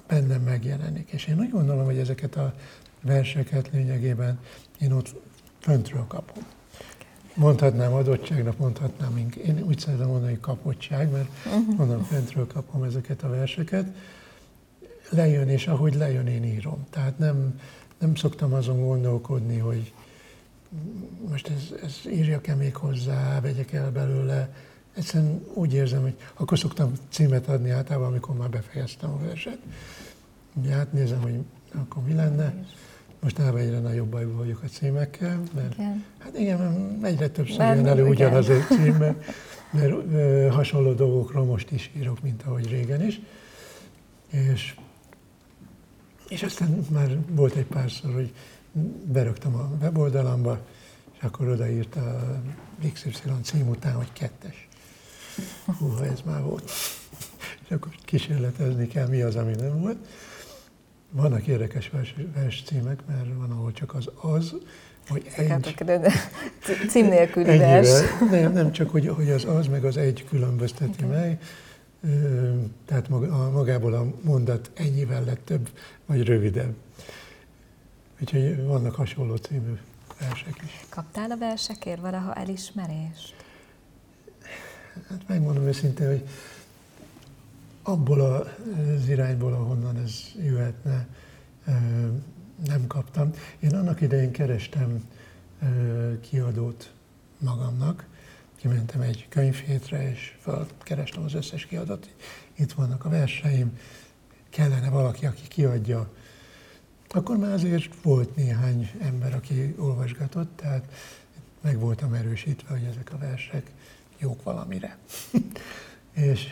bennem 0.07 0.41
megjelenik. 0.41 1.09
És 1.11 1.27
én 1.27 1.39
úgy 1.39 1.49
gondolom, 1.49 1.85
hogy 1.85 1.97
ezeket 1.97 2.35
a 2.35 2.53
verseket 3.01 3.69
lényegében 3.71 4.39
én 4.79 4.91
ott 4.91 5.15
föntről 5.59 6.05
kapom. 6.07 6.43
Mondhatnám 7.35 7.93
adottságnak, 7.93 8.57
mondhatnám, 8.57 9.29
én 9.45 9.63
úgy 9.67 9.79
szeretem 9.79 10.07
mondani, 10.07 10.31
hogy 10.31 10.39
kapottság, 10.39 11.11
mert 11.11 11.29
uh-huh. 11.45 11.79
onnan 11.79 12.03
föntről 12.03 12.47
kapom 12.47 12.83
ezeket 12.83 13.23
a 13.23 13.29
verseket. 13.29 13.87
Lejön, 15.09 15.49
és 15.49 15.67
ahogy 15.67 15.95
lejön, 15.95 16.27
én 16.27 16.43
írom. 16.43 16.85
Tehát 16.89 17.17
nem, 17.17 17.59
nem 17.99 18.15
szoktam 18.15 18.53
azon 18.53 18.79
gondolkodni, 18.79 19.57
hogy 19.57 19.93
most 21.29 21.49
ez, 21.49 21.73
ez 21.83 21.99
írjak-e 22.11 22.55
még 22.55 22.75
hozzá, 22.75 23.41
vegyek 23.41 23.71
el 23.71 23.91
belőle. 23.91 24.53
Egyszerűen 24.99 25.43
úgy 25.53 25.73
érzem, 25.73 26.01
hogy 26.01 26.15
akkor 26.33 26.59
szoktam 26.59 26.91
címet 27.09 27.47
adni 27.47 27.69
általában, 27.69 28.07
amikor 28.07 28.35
már 28.35 28.49
befejeztem 28.49 29.09
a 29.09 29.17
verset. 29.17 29.57
Ugye 30.53 30.73
átnézem, 30.73 31.21
hogy 31.21 31.39
akkor 31.73 32.03
mi 32.03 32.13
lenne. 32.13 32.65
Mostanában 33.19 33.59
egyre 33.59 33.79
nagyobb 33.79 34.07
bajban 34.07 34.37
vagyok 34.37 34.61
a 34.63 34.67
címekkel, 34.67 35.41
mert 35.55 35.73
igen. 35.73 36.05
hát 36.17 36.37
igen, 36.37 36.99
egyre 37.03 37.29
többször 37.29 37.75
jön 37.75 37.87
elő 37.87 38.07
ugyanaz 38.07 38.49
a 38.49 38.59
cím, 38.69 38.95
mert, 38.95 39.23
mert 39.71 39.93
ö, 40.11 40.47
hasonló 40.51 40.93
dolgokról 40.93 41.45
most 41.45 41.71
is 41.71 41.91
írok, 41.97 42.21
mint 42.21 42.43
ahogy 42.43 42.69
régen 42.69 43.05
is. 43.05 43.21
És 44.29 44.75
és 46.27 46.43
aztán 46.43 46.85
már 46.91 47.17
volt 47.29 47.55
egy 47.55 47.65
párszor, 47.65 48.13
hogy 48.13 48.33
berögtem 49.05 49.55
a 49.55 49.69
weboldalamba, 49.81 50.59
és 51.17 51.23
akkor 51.23 51.47
odaírta 51.47 51.99
a 51.99 52.41
XY 52.93 53.11
cím 53.43 53.67
után, 53.67 53.93
hogy 53.93 54.13
kettes. 54.13 54.68
Húha, 55.77 56.05
ez 56.05 56.21
már 56.25 56.41
volt. 56.41 56.71
És 57.63 57.71
akkor 57.75 57.91
kísérletezni 58.05 58.87
kell, 58.87 59.07
mi 59.07 59.21
az, 59.21 59.35
ami 59.35 59.55
nem 59.55 59.81
volt. 59.81 59.97
Vannak 61.11 61.47
érdekes 61.47 61.89
vers, 61.89 62.15
vers 62.35 62.63
címek, 62.65 62.99
mert 63.07 63.25
van, 63.37 63.51
ahol 63.51 63.71
csak 63.71 63.93
az 63.93 64.09
az, 64.21 64.53
vagy 65.09 65.31
egy. 65.35 65.75
Cím 66.89 67.05
nélküli 67.05 67.57
vers. 67.57 67.89
Nem, 68.29 68.53
nem 68.53 68.71
csak, 68.71 68.89
hogy, 68.89 69.07
hogy 69.07 69.29
az 69.29 69.45
az, 69.45 69.67
meg 69.67 69.83
az 69.83 69.97
egy 69.97 70.25
különbözteti 70.29 71.03
okay. 71.03 71.17
meg, 71.17 71.41
tehát 72.85 73.09
magából 73.51 73.93
a 73.93 74.05
mondat 74.21 74.71
ennyivel 74.73 75.23
lett 75.23 75.45
több, 75.45 75.69
vagy 76.05 76.23
rövidebb. 76.23 76.73
Úgyhogy 78.21 78.65
vannak 78.65 78.95
hasonló 78.95 79.35
című 79.35 79.77
versek 80.19 80.61
is. 80.63 80.85
Kaptál 80.89 81.31
a 81.31 81.37
versekért 81.37 82.01
valaha 82.01 82.33
elismerést? 82.33 83.38
Hát 85.07 85.27
megmondom 85.27 85.63
őszintén, 85.63 86.07
hogy 86.07 86.27
abból 87.83 88.21
az 88.21 89.09
irányból, 89.09 89.53
ahonnan 89.53 89.97
ez 89.97 90.13
jöhetne, 90.43 91.07
nem 92.65 92.87
kaptam. 92.87 93.31
Én 93.59 93.75
annak 93.75 94.01
idején 94.01 94.31
kerestem 94.31 95.09
kiadót 96.21 96.91
magamnak, 97.37 98.05
kimentem 98.55 99.01
egy 99.01 99.25
könyvhétre, 99.29 100.11
és 100.11 100.37
felkerestem 100.39 101.23
az 101.23 101.33
összes 101.33 101.65
kiadót. 101.65 102.09
Itt 102.55 102.71
vannak 102.71 103.05
a 103.05 103.09
verseim, 103.09 103.77
kellene 104.49 104.89
valaki, 104.89 105.25
aki 105.25 105.47
kiadja. 105.47 106.09
Akkor 107.09 107.37
már 107.37 107.51
azért 107.51 108.01
volt 108.01 108.35
néhány 108.35 108.91
ember, 108.99 109.33
aki 109.33 109.75
olvasgatott, 109.77 110.55
tehát 110.55 110.83
meg 111.61 111.79
voltam 111.79 112.13
erősítve, 112.13 112.69
hogy 112.69 112.83
ezek 112.83 113.13
a 113.13 113.17
versek 113.17 113.71
jók 114.19 114.43
valamire. 114.43 114.97
és 116.13 116.45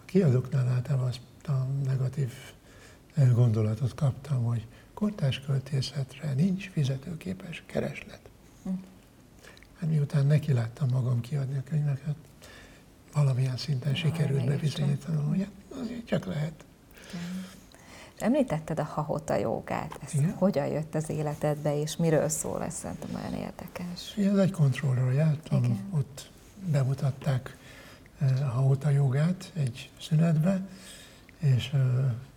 a 0.00 0.04
kiadóknál 0.04 0.68
általában 0.68 1.08
azt 1.08 1.20
a 1.48 1.66
negatív 1.84 2.32
gondolatot 3.34 3.94
kaptam, 3.94 4.44
hogy 4.44 4.66
kortás 4.94 5.40
költészetre 5.40 6.32
nincs 6.34 6.70
fizetőképes 6.70 7.62
kereslet. 7.66 8.20
Hát 9.78 9.90
miután 9.90 10.26
neki 10.26 10.52
láttam 10.52 10.88
magam 10.88 11.20
kiadni 11.20 11.58
a 11.58 11.62
könyveket, 11.62 12.14
valamilyen 13.12 13.56
szinten 13.56 13.94
sikerült 13.94 14.46
bebizonyítanom, 14.46 15.28
hogy 15.28 15.38
hát 15.38 15.80
azért 15.80 16.06
csak 16.06 16.24
lehet. 16.24 16.64
Igen. 17.08 17.44
Említetted 18.18 18.78
a 18.78 18.84
hahota 18.84 19.36
jogát. 19.36 19.98
Ez 20.02 20.14
Igen? 20.14 20.32
hogyan 20.32 20.66
jött 20.66 20.94
az 20.94 21.10
életedbe, 21.10 21.80
és 21.80 21.96
miről 21.96 22.28
szól? 22.28 22.62
Ez 22.62 22.74
szerintem 22.74 23.10
olyan 23.14 23.34
érdekes. 23.34 24.16
Ez 24.16 24.36
egy 24.36 24.50
kontrollról 24.50 25.12
jártam, 25.12 25.64
Igen. 25.64 25.78
ott 25.90 26.30
bemutatták 26.70 27.56
a 28.20 28.44
hahota 28.44 28.90
jogát 28.90 29.52
egy 29.54 29.90
szünetbe, 30.00 30.60
és 31.38 31.70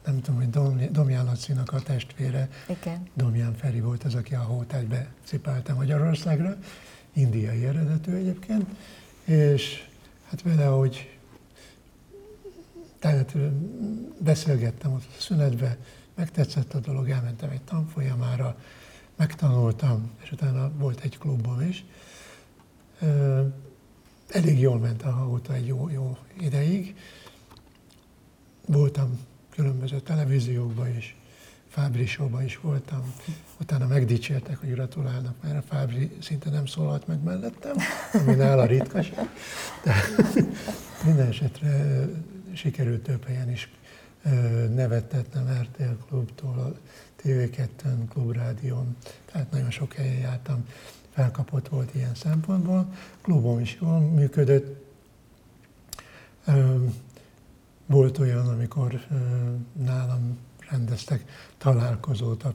nem 0.05 0.21
tudom, 0.21 0.35
hogy 0.39 0.91
Domján 0.91 1.25
Lacinak 1.25 1.73
a 1.73 1.79
testvére, 1.79 2.49
Igen. 2.67 3.07
Domján 3.13 3.53
Feri 3.53 3.79
volt 3.79 4.03
az, 4.03 4.15
aki 4.15 4.35
a 4.35 4.41
hótát 4.41 4.85
becipálta 4.85 5.73
Magyarországra, 5.73 6.57
indiai 7.13 7.65
eredetű 7.65 8.13
egyébként, 8.13 8.65
és 9.23 9.88
hát 10.29 10.41
vele, 10.41 10.65
hogy 10.65 11.17
tehát 12.99 13.35
beszélgettem 14.17 14.93
ott 14.93 15.03
a 15.17 15.21
szünetbe, 15.21 15.77
megtetszett 16.15 16.73
a 16.73 16.79
dolog, 16.79 17.09
elmentem 17.09 17.49
egy 17.49 17.61
tanfolyamára, 17.61 18.57
megtanultam, 19.15 20.11
és 20.23 20.31
utána 20.31 20.71
volt 20.77 20.99
egy 20.99 21.17
klubom 21.17 21.61
is. 21.61 21.85
Elég 24.27 24.59
jól 24.59 24.79
ment 24.79 25.03
a 25.03 25.11
hangota 25.11 25.53
egy 25.53 25.67
jó, 25.67 25.89
jó 25.89 26.17
ideig. 26.39 26.95
Voltam 28.65 29.19
különböző 29.49 29.99
televíziókban 29.99 30.97
is, 30.97 31.15
Fábri 31.67 32.05
showban 32.05 32.43
is 32.43 32.59
voltam, 32.59 33.13
utána 33.59 33.88
megdicsértek, 33.88 34.57
hogy 34.57 34.71
gratulálnak, 34.71 35.35
mert 35.43 35.57
a 35.57 35.61
Fábri 35.61 36.11
szinte 36.21 36.49
nem 36.49 36.65
szólalt 36.65 37.07
meg 37.07 37.23
mellettem, 37.23 37.75
ami 38.13 38.33
nála 38.33 38.65
ritkaság. 38.65 39.29
De 39.83 39.93
minden 41.05 41.27
esetre 41.27 42.05
sikerült 42.53 43.03
több 43.03 43.25
helyen 43.25 43.51
is 43.51 43.69
nevettetnem 44.73 45.61
RTL 45.61 46.05
klubtól, 46.07 46.57
a 46.57 46.79
TV2-n, 47.21 48.07
Klubrádión, 48.09 48.95
tehát 49.31 49.51
nagyon 49.51 49.71
sok 49.71 49.93
helyen 49.93 50.17
jártam, 50.17 50.65
felkapott 51.15 51.67
volt 51.67 51.95
ilyen 51.95 52.15
szempontból. 52.15 52.93
Klubom 53.21 53.60
is 53.60 53.78
jól 53.82 53.99
működött. 53.99 54.84
Volt 57.86 58.17
olyan, 58.17 58.47
amikor 58.47 59.06
nálam 59.73 60.38
rendeztek 60.69 61.25
találkozót 61.58 62.43
a 62.43 62.54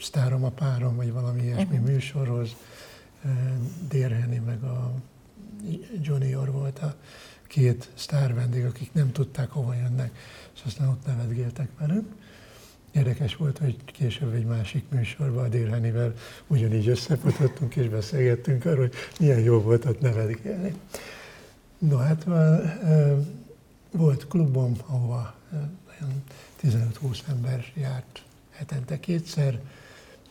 sztárom 0.00 0.44
a 0.44 0.50
párom, 0.50 0.96
vagy 0.96 1.12
valami 1.12 1.42
ilyesmi 1.42 1.76
uh-huh. 1.76 1.88
műsorhoz. 1.88 2.56
Dérheni 3.88 4.38
meg 4.38 4.62
a 4.62 4.92
Junior 6.00 6.50
volt 6.50 6.78
a 6.78 6.94
két 7.46 7.90
sztár 7.94 8.34
vendég, 8.34 8.64
akik 8.64 8.92
nem 8.92 9.12
tudták, 9.12 9.50
hova 9.50 9.74
jönnek, 9.74 10.16
és 10.54 10.62
aztán 10.66 10.88
ott 10.88 11.06
nevetgéltek 11.06 11.68
velünk. 11.78 12.06
Érdekes 12.92 13.36
volt, 13.36 13.58
hogy 13.58 13.76
később 13.84 14.34
egy 14.34 14.44
másik 14.44 14.84
műsorban 14.88 15.44
a 15.44 15.48
Délhenivel 15.48 16.14
ugyanígy 16.46 16.88
összefutottunk 16.88 17.76
és 17.76 17.88
beszélgettünk 17.88 18.64
arról, 18.64 18.78
hogy 18.78 18.94
milyen 19.18 19.40
jó 19.40 19.60
volt 19.60 19.84
ott 19.84 20.00
nevelgélni. 20.00 20.74
No 21.78 21.96
hát 21.96 22.26
volt 23.90 24.26
klubom, 24.26 24.76
ahova 24.86 25.34
olyan 25.90 26.22
15-20 26.62 27.18
ember 27.28 27.72
járt 27.74 28.22
hetente 28.50 29.00
kétszer, 29.00 29.60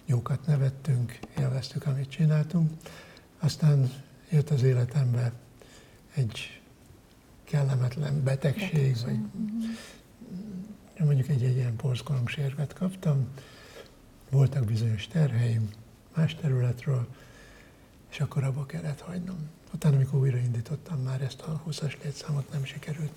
jókat 0.05 0.45
nevettünk, 0.45 1.19
élveztük, 1.39 1.85
amit 1.85 2.09
csináltunk. 2.09 2.71
Aztán 3.39 3.91
jött 4.29 4.49
az 4.49 4.63
életembe 4.63 5.31
egy 6.13 6.61
kellemetlen 7.43 8.23
betegség, 8.23 8.69
betegség. 8.69 9.05
vagy 9.05 9.19
mondjuk 11.05 11.27
egy, 11.27 11.43
egy 11.43 11.55
ilyen 11.55 11.75
porszkorongsérvet 11.75 12.73
kaptam, 12.73 13.27
voltak 14.29 14.65
bizonyos 14.65 15.07
terheim 15.07 15.69
más 16.15 16.35
területről, 16.35 17.07
és 18.11 18.19
akkor 18.19 18.43
abba 18.43 18.65
kellett 18.65 18.99
hagynom. 19.01 19.49
Utána, 19.73 19.95
amikor 19.95 20.19
újraindítottam, 20.19 21.01
már 21.01 21.21
ezt 21.21 21.41
a 21.41 21.63
20-as 21.69 21.93
létszámot 22.03 22.51
nem 22.51 22.63
sikerült 22.63 23.11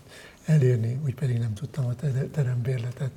elérni, 0.44 0.98
úgy 1.04 1.14
pedig 1.14 1.38
nem 1.38 1.54
tudtam 1.54 1.86
a 1.86 1.94
terembérletet 2.30 3.10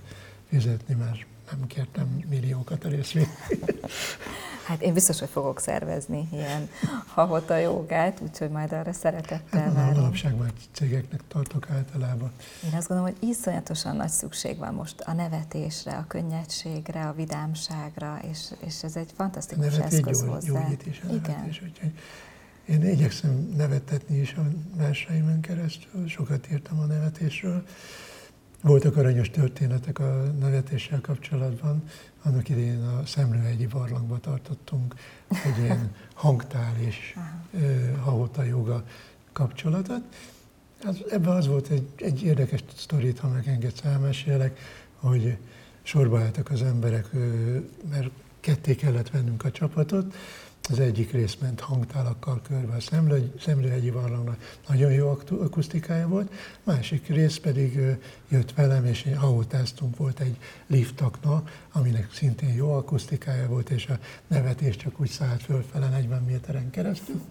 fizetni, 0.49 0.93
mert 0.93 1.25
nem 1.51 1.67
kértem 1.67 2.23
milliókat 2.29 2.83
a 2.83 2.89
részvényt. 2.89 3.29
Hát 4.67 4.81
én 4.81 4.93
biztos, 4.93 5.19
hogy 5.19 5.29
fogok 5.29 5.59
szervezni 5.59 6.27
ilyen 6.31 6.69
havota 7.05 7.57
jogát, 7.57 8.21
úgyhogy 8.21 8.49
majd 8.49 8.71
arra 8.73 8.93
szeretettel 8.93 9.61
hát, 9.61 9.73
várom. 9.73 9.95
Manapság 9.95 10.37
már 10.37 10.51
cégeknek 10.71 11.21
tartok 11.27 11.69
általában. 11.69 12.31
Én 12.65 12.77
azt 12.77 12.87
gondolom, 12.87 13.13
hogy 13.13 13.29
iszonyatosan 13.29 13.95
nagy 13.95 14.09
szükség 14.09 14.57
van 14.57 14.73
most 14.73 14.99
a 14.99 15.13
nevetésre, 15.13 15.91
a 15.91 16.05
könnyedségre, 16.07 17.07
a 17.07 17.13
vidámságra, 17.13 18.19
és, 18.31 18.39
és 18.65 18.83
ez 18.83 18.95
egy 18.95 19.09
fantasztikus 19.15 19.77
a 19.77 19.83
eszköz 19.83 20.21
gyógy, 20.21 20.29
hozzá. 20.29 20.61
Gyógyít 20.61 20.85
is 20.85 21.01
a 21.09 21.13
Igen. 21.13 21.21
nevetés, 21.21 21.61
úgyhogy 21.61 21.91
én 22.65 22.87
igyekszem 22.87 23.53
nevetetni 23.57 24.17
is 24.17 24.33
a 24.33 24.43
verseimen 24.75 25.41
keresztül, 25.41 26.07
sokat 26.07 26.47
írtam 26.51 26.79
a 26.79 26.85
nevetésről, 26.85 27.63
voltak 28.61 28.97
aranyos 28.97 29.29
történetek 29.29 29.99
a 29.99 30.33
nevetéssel 30.39 31.01
kapcsolatban. 31.01 31.83
Annak 32.27 32.49
idején 32.49 32.83
a 32.83 33.05
Szemlőhegyi 33.05 33.67
barlangba 33.67 34.19
tartottunk 34.19 34.95
egy 35.27 35.57
ilyen 35.57 35.95
hangtál 36.13 36.75
és 36.77 37.15
hahota 38.03 38.43
joga 38.43 38.83
kapcsolatot. 39.31 40.01
Az, 40.83 41.03
ebben 41.09 41.35
az 41.35 41.47
volt 41.47 41.67
egy, 41.69 41.87
egy 41.95 42.23
érdekes 42.23 42.63
sztorit, 42.75 43.19
ha 43.19 43.27
megengedsz 43.27 43.83
elmesélek, 43.83 44.59
hogy 44.95 45.37
sorba 45.81 46.19
álltak 46.19 46.49
az 46.49 46.61
emberek, 46.61 47.07
mert 47.89 48.09
ketté 48.39 48.75
kellett 48.75 49.09
vennünk 49.09 49.43
a 49.43 49.51
csapatot, 49.51 50.15
az 50.69 50.79
egyik 50.79 51.11
rész 51.11 51.37
ment 51.41 51.59
hangtálakkal 51.59 52.41
körbe 52.41 52.75
a 52.75 52.79
Szemlő, 52.79 53.33
Szemlőhegyi 53.39 53.91
barlangnak 53.91 54.57
nagyon 54.67 54.91
jó 54.91 55.17
akusztikája 55.29 56.07
volt, 56.07 56.31
másik 56.63 57.07
rész 57.07 57.37
pedig 57.37 57.79
jött 58.29 58.53
velem, 58.53 58.85
és 58.85 59.05
hahotáztunk, 59.15 59.97
volt 59.97 60.19
egy 60.19 60.37
liftakna, 60.67 61.43
aminek 61.71 62.13
szintén 62.13 62.53
jó 62.53 62.71
akusztikája 62.71 63.47
volt, 63.47 63.69
és 63.69 63.87
a 63.87 63.99
nevetés 64.27 64.75
csak 64.75 64.99
úgy 64.99 65.09
szállt 65.09 65.41
fölfele 65.41 65.89
40 65.89 66.23
méteren 66.23 66.69
keresztül. 66.69 67.21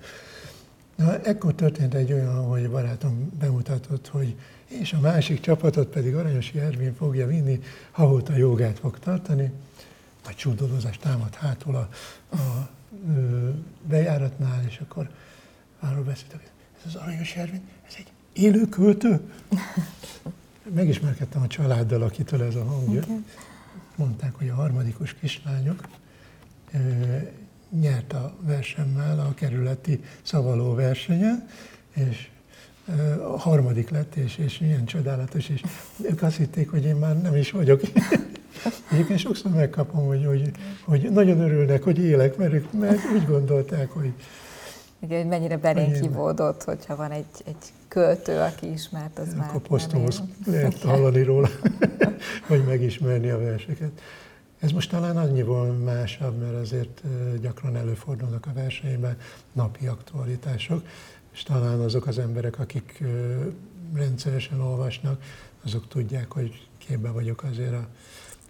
Na, 0.97 1.21
ekkor 1.21 1.55
történt 1.55 1.95
egy 1.95 2.13
olyan, 2.13 2.45
hogy 2.45 2.65
a 2.65 2.71
barátom 2.71 3.33
bemutatott, 3.39 4.09
hogy 4.09 4.37
és 4.67 4.93
a 4.93 5.01
másik 5.01 5.41
csapatot 5.41 5.89
pedig 5.89 6.15
Aranyosi 6.15 6.59
Ervin 6.59 6.95
fogja 6.95 7.27
vinni, 7.27 7.61
Hahóta 7.91 8.37
jogát 8.37 8.79
fog 8.79 8.99
tartani. 8.99 9.53
Nagy 10.27 10.37
csúdolózás 10.37 10.99
támad 10.99 11.35
hátul 11.35 11.75
a, 11.75 11.89
a 12.37 12.69
bejáratnál, 13.89 14.65
és 14.69 14.79
akkor 14.79 15.11
arról 15.81 16.03
beszéltek, 16.03 16.51
ez 16.79 16.95
az 16.95 16.95
Aranyos 16.95 17.35
Ervin, 17.35 17.61
ez 17.89 17.95
egy 17.99 18.13
élő 18.33 18.69
költő. 18.69 19.21
Megismerkedtem 20.75 21.43
a 21.43 21.47
családdal, 21.47 22.03
akitől 22.03 22.43
ez 22.43 22.55
a 22.55 22.65
hang 22.65 22.95
jött. 22.95 23.09
Mondták, 23.97 24.35
hogy 24.35 24.49
a 24.49 24.55
harmadikos 24.55 25.15
kislányok 25.15 25.89
nyert 27.81 28.13
a 28.13 28.37
versemmel 28.41 29.21
a 29.21 29.35
kerületi 29.35 30.05
szavaló 30.23 30.75
versenyen, 30.75 31.49
és 31.95 32.29
a 33.33 33.39
harmadik 33.39 33.91
lett, 33.91 34.15
és, 34.15 34.39
és 34.39 34.59
milyen 34.59 34.85
csodálatos, 34.85 35.49
és 35.49 35.63
ők 36.03 36.23
azt 36.23 36.37
hitték, 36.37 36.71
hogy 36.71 36.85
én 36.85 36.97
már 36.97 37.21
nem 37.21 37.37
is 37.37 37.51
vagyok. 37.51 37.81
Egyébként 38.91 39.19
sokszor 39.19 39.51
megkapom, 39.51 40.07
hogy, 40.07 40.25
hogy, 40.25 40.51
hogy 40.85 41.11
nagyon 41.13 41.41
örülnek, 41.41 41.83
hogy 41.83 41.99
élek, 41.99 42.37
mert 42.37 42.53
ők 42.53 42.73
mert 42.73 43.01
úgy 43.15 43.27
gondolták, 43.27 43.91
hogy... 43.91 44.13
Igen, 45.01 45.19
hogy 45.19 45.29
mennyire 45.29 45.57
berénkivódott, 45.57 46.63
hogyha 46.63 46.97
van 46.97 47.11
egy, 47.11 47.43
egy 47.45 47.57
költő, 47.89 48.39
aki 48.39 48.73
ismert, 48.73 49.19
az 49.19 49.35
már 49.35 49.51
Akkor 49.55 49.81
lehet 50.47 50.83
hallani 50.83 51.23
róla, 51.23 51.49
vagy 52.49 52.65
megismerni 52.65 53.31
a 53.31 53.39
verseket. 53.39 54.01
Ez 54.59 54.71
most 54.71 54.91
talán 54.91 55.17
annyiból 55.17 55.67
másabb, 55.73 56.41
mert 56.41 56.55
azért 56.55 57.03
gyakran 57.41 57.77
előfordulnak 57.77 58.47
a 58.47 58.53
versenyben 58.55 59.17
napi 59.53 59.87
aktualitások, 59.87 60.83
és 61.33 61.43
talán 61.43 61.81
azok 61.81 62.07
az 62.07 62.19
emberek, 62.19 62.59
akik 62.59 63.03
rendszeresen 63.95 64.61
olvasnak, 64.61 65.23
azok 65.65 65.89
tudják, 65.89 66.33
hogy 66.33 66.69
képbe 66.79 67.11
vagyok 67.11 67.43
azért 67.43 67.73
a 67.73 67.89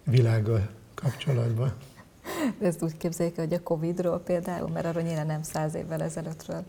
világgal 0.09 0.69
kapcsolatban. 0.95 1.73
De 2.59 2.65
ezt 2.65 2.83
úgy 2.83 2.97
képzeljük, 2.97 3.35
hogy 3.35 3.53
a 3.53 3.63
Covid-ról 3.63 4.19
például, 4.19 4.69
mert 4.69 4.85
arról 4.85 5.01
nyilván 5.01 5.25
nem 5.25 5.43
száz 5.43 5.75
évvel 5.75 6.01
ezelőttről 6.01 6.63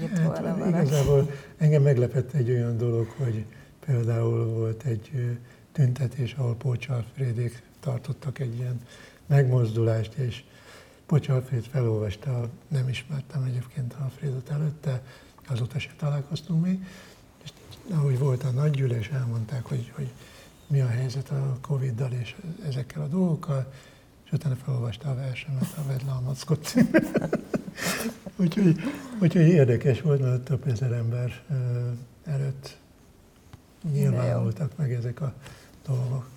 írt 0.00 0.18
hát, 0.18 0.26
volna 0.26 0.56
valaki. 0.56 0.86
Igazából 0.86 1.30
engem 1.56 1.82
meglepett 1.82 2.32
egy 2.32 2.50
olyan 2.50 2.76
dolog, 2.76 3.06
hogy 3.16 3.44
például 3.86 4.46
volt 4.46 4.82
egy 4.82 5.38
tüntetés, 5.72 6.34
ahol 6.34 6.54
Pócs 6.56 6.88
Alfrédék 6.88 7.62
tartottak 7.80 8.38
egy 8.38 8.54
ilyen 8.54 8.80
megmozdulást, 9.26 10.14
és 10.14 10.42
Pócs 11.06 11.28
Alfréd 11.28 11.64
felolvasta, 11.64 12.48
nem 12.68 12.88
ismertem 12.88 13.42
egyébként 13.42 13.94
Alfrédot 14.02 14.50
előtte, 14.50 15.02
azóta 15.48 15.78
se 15.78 15.90
találkoztunk 15.98 16.64
még, 16.64 16.86
és 17.44 17.50
ahogy 17.90 18.18
volt 18.18 18.44
a 18.44 18.50
nagy 18.50 18.70
gyűlés, 18.70 19.08
elmondták, 19.08 19.64
hogy, 19.64 19.92
hogy 19.94 20.10
mi 20.68 20.80
a 20.80 20.86
helyzet 20.86 21.30
a 21.30 21.56
Covid-dal 21.60 22.12
és 22.12 22.36
ezekkel 22.66 23.02
a 23.02 23.06
dolgokkal, 23.06 23.72
és 24.24 24.32
utána 24.32 24.56
felolvasta 24.56 25.10
a 25.10 25.14
versemet, 25.14 25.74
a 25.76 25.82
Vedle 25.86 26.10
a 26.10 26.20
Mackot 26.20 26.74
úgyhogy, 28.36 28.80
úgyhogy 29.20 29.48
érdekes 29.48 30.00
volt, 30.00 30.20
mert 30.20 30.42
több 30.42 30.66
ezer 30.66 30.92
ember 30.92 31.42
előtt 32.24 32.78
nyilvánultak 33.92 34.76
meg 34.76 34.92
ezek 34.92 35.20
a 35.20 35.34
dolgok. 35.86 36.28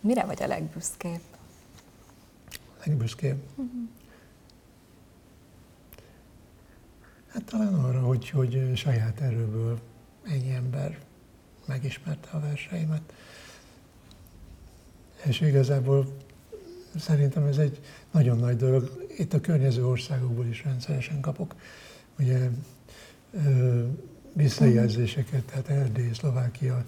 Mire 0.00 0.24
vagy 0.24 0.42
a 0.42 0.46
legbüszkébb? 0.46 1.20
Legbüszkébb? 2.84 3.42
Uh-huh. 3.54 3.88
Hát 7.26 7.44
talán 7.44 7.74
arra, 7.74 8.00
hogy, 8.00 8.30
hogy 8.30 8.72
saját 8.76 9.20
erőből 9.20 9.80
ennyi 10.22 10.50
ember 10.50 10.98
megismerte 11.66 12.28
a 12.32 12.40
verseimet. 12.40 13.12
És 15.22 15.40
igazából 15.40 16.06
szerintem 16.98 17.44
ez 17.44 17.56
egy 17.56 17.80
nagyon 18.10 18.38
nagy 18.38 18.56
dolog. 18.56 19.06
Itt 19.18 19.32
a 19.32 19.40
környező 19.40 19.86
országokból 19.86 20.46
is 20.46 20.64
rendszeresen 20.64 21.20
kapok 21.20 21.54
ugye, 22.18 22.50
visszajelzéseket, 24.32 25.42
tehát 25.42 25.68
Erdély, 25.68 26.12
Szlovákia, 26.12 26.84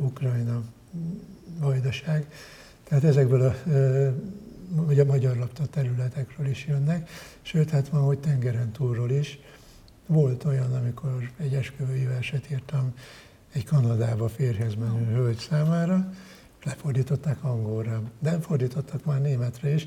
Ukrajna, 0.00 0.62
Vajdaság. 1.58 2.26
Tehát 2.84 3.04
ezekből 3.04 3.42
a, 3.42 3.54
a 5.00 5.04
magyar 5.04 5.36
lapta 5.36 5.66
területekről 5.66 6.46
is 6.46 6.66
jönnek, 6.66 7.10
sőt, 7.42 7.70
hát 7.70 7.88
van, 7.88 8.02
hogy 8.02 8.18
tengeren 8.18 8.72
túlról 8.72 9.10
is. 9.10 9.38
Volt 10.06 10.44
olyan, 10.44 10.74
amikor 10.74 11.30
egy 11.36 11.54
esküvői 11.54 12.04
verset 12.04 12.50
írtam 12.50 12.94
egy 13.52 13.64
Kanadába 13.64 14.28
férhez 14.28 14.74
menő 14.74 15.14
hölgy 15.14 15.38
számára, 15.38 16.12
lefordították 16.64 17.44
angolra, 17.44 18.02
de 18.18 18.40
fordítottak 18.40 19.04
már 19.04 19.20
németre 19.20 19.74
is, 19.74 19.86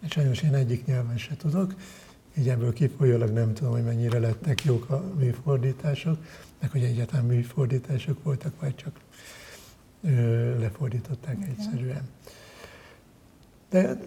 és 0.00 0.10
sajnos 0.10 0.42
én 0.42 0.54
egyik 0.54 0.86
nyelven 0.86 1.18
se 1.18 1.36
tudok, 1.36 1.74
így 2.38 2.48
ebből 2.48 2.72
kifolyólag 2.72 3.30
nem 3.30 3.54
tudom, 3.54 3.72
hogy 3.72 3.84
mennyire 3.84 4.18
lettek 4.18 4.64
jók 4.64 4.90
a 4.90 5.04
műfordítások, 5.18 6.18
meg 6.60 6.70
hogy 6.70 6.82
egyáltalán 6.82 7.24
műfordítások 7.24 8.22
voltak, 8.22 8.60
vagy 8.60 8.74
csak 8.74 9.00
ö, 10.02 10.58
lefordították 10.58 11.36
okay. 11.36 11.48
egyszerűen. 11.48 12.08
De 13.70 13.98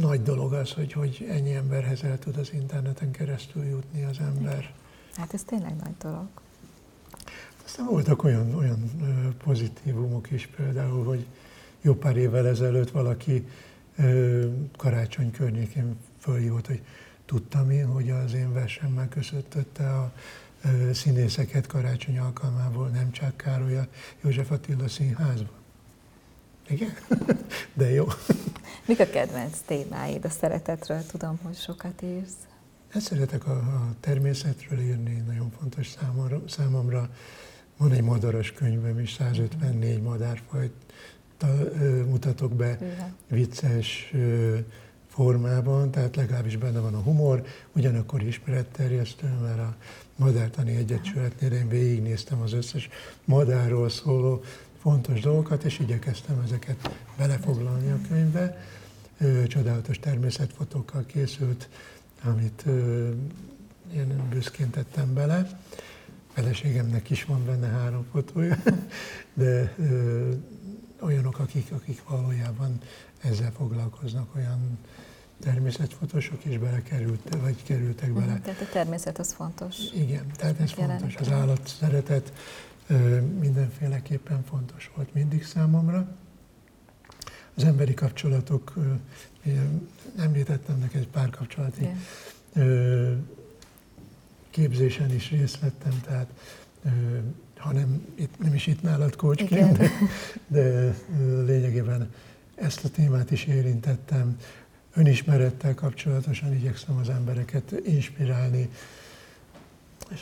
nagy 0.00 0.22
dolog 0.22 0.52
az, 0.52 0.72
hogy, 0.72 0.92
hogy 0.92 1.26
ennyi 1.30 1.54
emberhez 1.54 2.02
el 2.02 2.18
tud 2.18 2.36
az 2.36 2.52
interneten 2.52 3.10
keresztül 3.10 3.64
jutni 3.64 4.04
az 4.04 4.18
ember. 4.18 4.74
Hát 5.16 5.34
ez 5.34 5.42
tényleg 5.42 5.76
nagy 5.76 5.96
dolog. 5.98 6.28
Aztán 7.64 7.86
voltak 7.86 8.24
olyan, 8.24 8.54
olyan 8.54 8.90
pozitívumok 9.44 10.30
is 10.30 10.48
például, 10.56 11.04
hogy 11.04 11.26
jó 11.82 11.94
pár 11.94 12.16
évvel 12.16 12.46
ezelőtt 12.46 12.90
valaki 12.90 13.46
karácsony 14.76 15.30
környékén 15.30 15.96
fölhívott, 16.18 16.66
hogy 16.66 16.82
tudtam 17.24 17.70
én, 17.70 17.86
hogy 17.86 18.10
az 18.10 18.34
én 18.34 18.52
versemmel 18.52 19.08
köszöntötte 19.08 19.90
a 19.98 20.12
színészeket 20.92 21.66
karácsony 21.66 22.18
alkalmából, 22.18 22.88
nem 22.88 23.10
csak 23.10 23.36
Károly 23.36 23.78
a 23.78 23.86
József 24.20 24.50
Attila 24.50 24.88
színházban. 24.88 25.60
Igen? 26.68 26.94
De 27.74 27.90
jó. 27.90 28.06
Mik 28.86 29.00
a 29.00 29.06
kedvenc 29.06 29.58
témáid 29.66 30.24
a 30.24 30.28
szeretetről? 30.28 31.06
Tudom, 31.06 31.38
hogy 31.42 31.56
sokat 31.56 32.02
írsz. 32.02 32.36
Én 32.94 33.00
szeretek 33.00 33.46
a, 33.46 33.52
a 33.56 33.94
természetről 34.00 34.80
írni, 34.80 35.22
nagyon 35.26 35.50
fontos 35.58 35.88
számomra. 35.88 36.42
számomra. 36.48 37.10
Van 37.76 37.92
egy 37.92 38.02
madaras 38.02 38.52
könyvem 38.52 38.98
is, 38.98 39.12
154 39.12 40.02
madárfajt 40.02 40.72
mutatok 42.06 42.52
be 42.52 42.78
vicces 43.28 44.12
formában, 45.08 45.90
tehát 45.90 46.16
legalábbis 46.16 46.56
benne 46.56 46.78
van 46.78 46.94
a 46.94 46.98
humor, 46.98 47.44
ugyanakkor 47.72 48.22
ismeretterjesztő, 48.22 49.26
mert 49.42 49.58
a 49.58 49.76
Madártani 50.16 50.76
Egyesületnél 50.76 51.52
én 51.52 51.68
végignéztem 51.68 52.40
az 52.40 52.52
összes 52.52 52.88
madárról 53.24 53.88
szóló 53.88 54.42
fontos 54.80 55.20
dolgokat, 55.20 55.64
és 55.64 55.78
igyekeztem 55.78 56.42
ezeket 56.44 56.90
belefoglalni 57.16 57.90
a 57.90 57.98
könyvbe. 58.08 58.58
Csodálatos 59.46 59.98
természetfotókkal 59.98 61.04
készült, 61.06 61.68
amit 62.24 62.64
én 63.94 64.22
büszkén 64.30 64.70
tettem 64.70 65.14
bele. 65.14 65.60
Feleségemnek 66.32 67.10
is 67.10 67.24
van 67.24 67.44
benne 67.44 67.66
három 67.66 68.06
fotója, 68.12 68.62
de 69.34 69.74
olyanok, 71.02 71.38
akik, 71.38 71.72
akik 71.72 72.08
valójában 72.08 72.80
ezzel 73.20 73.52
foglalkoznak, 73.52 74.34
olyan 74.36 74.78
természetfotósok 75.40 76.44
is 76.44 76.58
belekerült, 76.58 77.36
vagy 77.40 77.62
kerültek 77.62 78.08
mhm, 78.08 78.18
bele. 78.20 78.40
Tehát 78.40 78.60
a 78.60 78.68
természet 78.72 79.18
az 79.18 79.32
fontos. 79.32 79.76
Igen, 79.94 80.26
tehát 80.36 80.60
ez 80.60 80.70
fontos. 80.70 81.14
Az 81.14 81.30
állat 81.30 81.68
szeretet 81.80 82.32
mindenféleképpen 83.38 84.44
fontos 84.44 84.90
volt 84.94 85.14
mindig 85.14 85.44
számomra. 85.44 86.16
Az 87.54 87.64
emberi 87.64 87.94
kapcsolatok, 87.94 88.74
említettem 90.16 90.78
neked 90.78 91.00
egy 91.00 91.08
párkapcsolati 91.08 91.88
képzésen 94.50 95.10
is 95.10 95.30
részt 95.30 95.60
vettem, 95.60 96.00
tehát 96.00 96.30
ha 97.62 97.72
nem, 97.72 98.06
itt, 98.14 98.38
nem 98.38 98.54
is 98.54 98.66
itt 98.66 98.82
nálad 98.82 99.16
kócsként, 99.16 99.76
de, 99.76 99.90
de 100.46 100.94
lényegében 101.44 102.10
ezt 102.54 102.84
a 102.84 102.88
témát 102.88 103.30
is 103.30 103.44
érintettem. 103.44 104.38
Önismerettel 104.94 105.74
kapcsolatosan 105.74 106.54
igyekszem 106.54 106.96
az 106.96 107.08
embereket 107.08 107.74
inspirálni. 107.84 108.68
És 110.08 110.20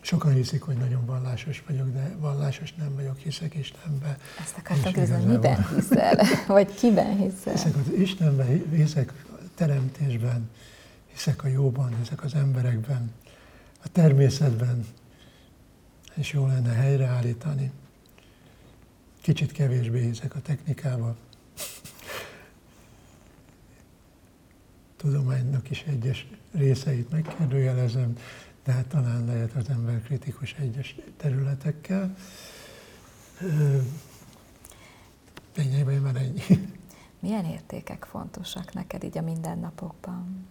sokan 0.00 0.32
hiszik, 0.32 0.62
hogy 0.62 0.76
nagyon 0.76 1.06
vallásos 1.06 1.62
vagyok, 1.68 1.92
de 1.92 2.16
vallásos 2.18 2.74
nem 2.74 2.94
vagyok, 2.94 3.18
hiszek 3.18 3.54
Istenbe. 3.54 4.18
Ezt 4.40 4.56
akartam 4.58 4.92
kérdezni, 4.92 5.30
miben 5.30 5.66
hiszel? 5.74 6.26
Vagy 6.46 6.74
kiben 6.74 7.16
hiszel? 7.16 7.52
Hiszek 7.52 7.76
az 7.76 7.92
Istenben, 7.98 8.64
hiszek 8.70 9.12
a 9.30 9.38
teremtésben, 9.54 10.50
hiszek 11.12 11.44
a 11.44 11.48
jóban, 11.48 11.96
hiszek 11.98 12.24
az 12.24 12.34
emberekben, 12.34 13.12
a 13.84 13.88
természetben, 13.92 14.86
és 16.18 16.32
jó 16.32 16.46
lenne 16.46 16.72
helyreállítani. 16.72 17.72
Kicsit 19.20 19.52
kevésbé 19.52 20.00
hiszek 20.00 20.34
a 20.34 20.40
technikával. 20.40 21.16
Tudománynak 24.96 25.70
is 25.70 25.82
egyes 25.82 26.26
részeit 26.52 27.10
megkérdőjelezem, 27.10 28.16
de 28.64 28.72
hát 28.72 28.86
talán 28.86 29.24
lehet 29.24 29.52
az 29.52 29.68
ember 29.68 30.02
kritikus 30.02 30.52
egyes 30.52 30.96
területekkel. 31.16 32.16
Lényegében 35.56 36.02
van 36.02 36.16
ennyi. 36.16 36.40
Milyen 37.20 37.44
értékek 37.44 38.04
fontosak 38.04 38.72
neked 38.72 39.04
így 39.04 39.18
a 39.18 39.22
mindennapokban? 39.22 40.46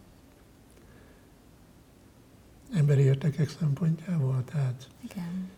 Emberi 2.89 3.07
értekek 3.07 3.49
szempontjából, 3.49 4.43
tehát 4.51 4.87
Igen. 5.03 5.49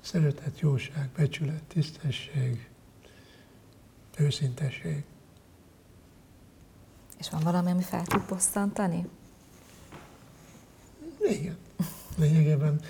szeretet, 0.00 0.60
jóság, 0.60 1.08
becsület, 1.16 1.62
tisztesség, 1.62 2.68
őszintesség. 4.18 5.04
És 7.18 7.30
van 7.30 7.40
valami, 7.42 7.70
ami 7.70 7.82
fel 7.82 8.02
tud 8.02 8.22
bosszantani? 8.28 9.08
Igen. 11.28 11.56
Lényegében 12.16 12.80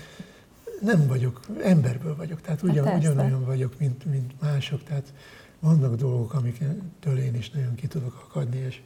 nem 0.80 1.06
vagyok, 1.06 1.40
emberből 1.62 2.16
vagyok, 2.16 2.40
tehát 2.40 2.60
hát 2.60 2.70
ugyan, 2.70 2.96
ugyanolyan 2.96 3.44
vagyok, 3.44 3.78
mint, 3.78 4.04
mint 4.04 4.40
mások, 4.40 4.82
tehát 4.82 5.12
vannak 5.60 5.94
dolgok, 5.94 6.34
amiktől 6.34 7.18
én 7.18 7.34
is 7.34 7.50
nagyon 7.50 7.74
ki 7.74 7.86
tudok 7.86 8.26
akadni, 8.28 8.58
és, 8.58 8.82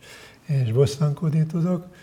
és 0.47 0.73
bosszankodni 0.73 1.47
tudok, 1.47 1.95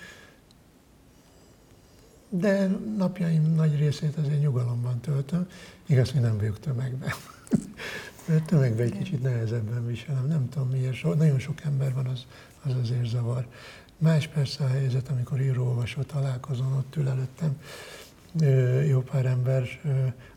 de 2.39 2.67
napjaim 2.97 3.53
nagy 3.55 3.77
részét 3.77 4.17
azért 4.17 4.41
nyugalomban 4.41 4.99
töltöm. 4.99 5.47
Igaz, 5.85 6.11
hogy 6.11 6.21
nem 6.21 6.37
vagyok 6.37 6.59
tömegben. 6.59 7.13
Mert 8.27 8.45
tömegben 8.45 8.85
egy 8.85 8.97
kicsit 8.97 9.21
nehezebben 9.21 9.87
viselem. 9.87 10.27
Nem 10.27 10.49
tudom 10.49 10.69
miért, 10.69 10.93
so, 10.93 11.13
nagyon 11.13 11.39
sok 11.39 11.63
ember 11.63 11.93
van, 11.93 12.05
az, 12.05 12.25
az 12.63 12.73
azért 12.81 13.05
zavar. 13.05 13.47
Más 13.97 14.27
persze 14.27 14.63
a 14.63 14.67
helyzet, 14.67 15.09
amikor 15.09 15.41
író-olvasó 15.41 16.01
találkozón, 16.01 16.73
ott 16.73 16.95
ül 16.95 17.07
előttem 17.07 17.57
jó 18.87 19.01
pár 19.01 19.25
ember, 19.25 19.67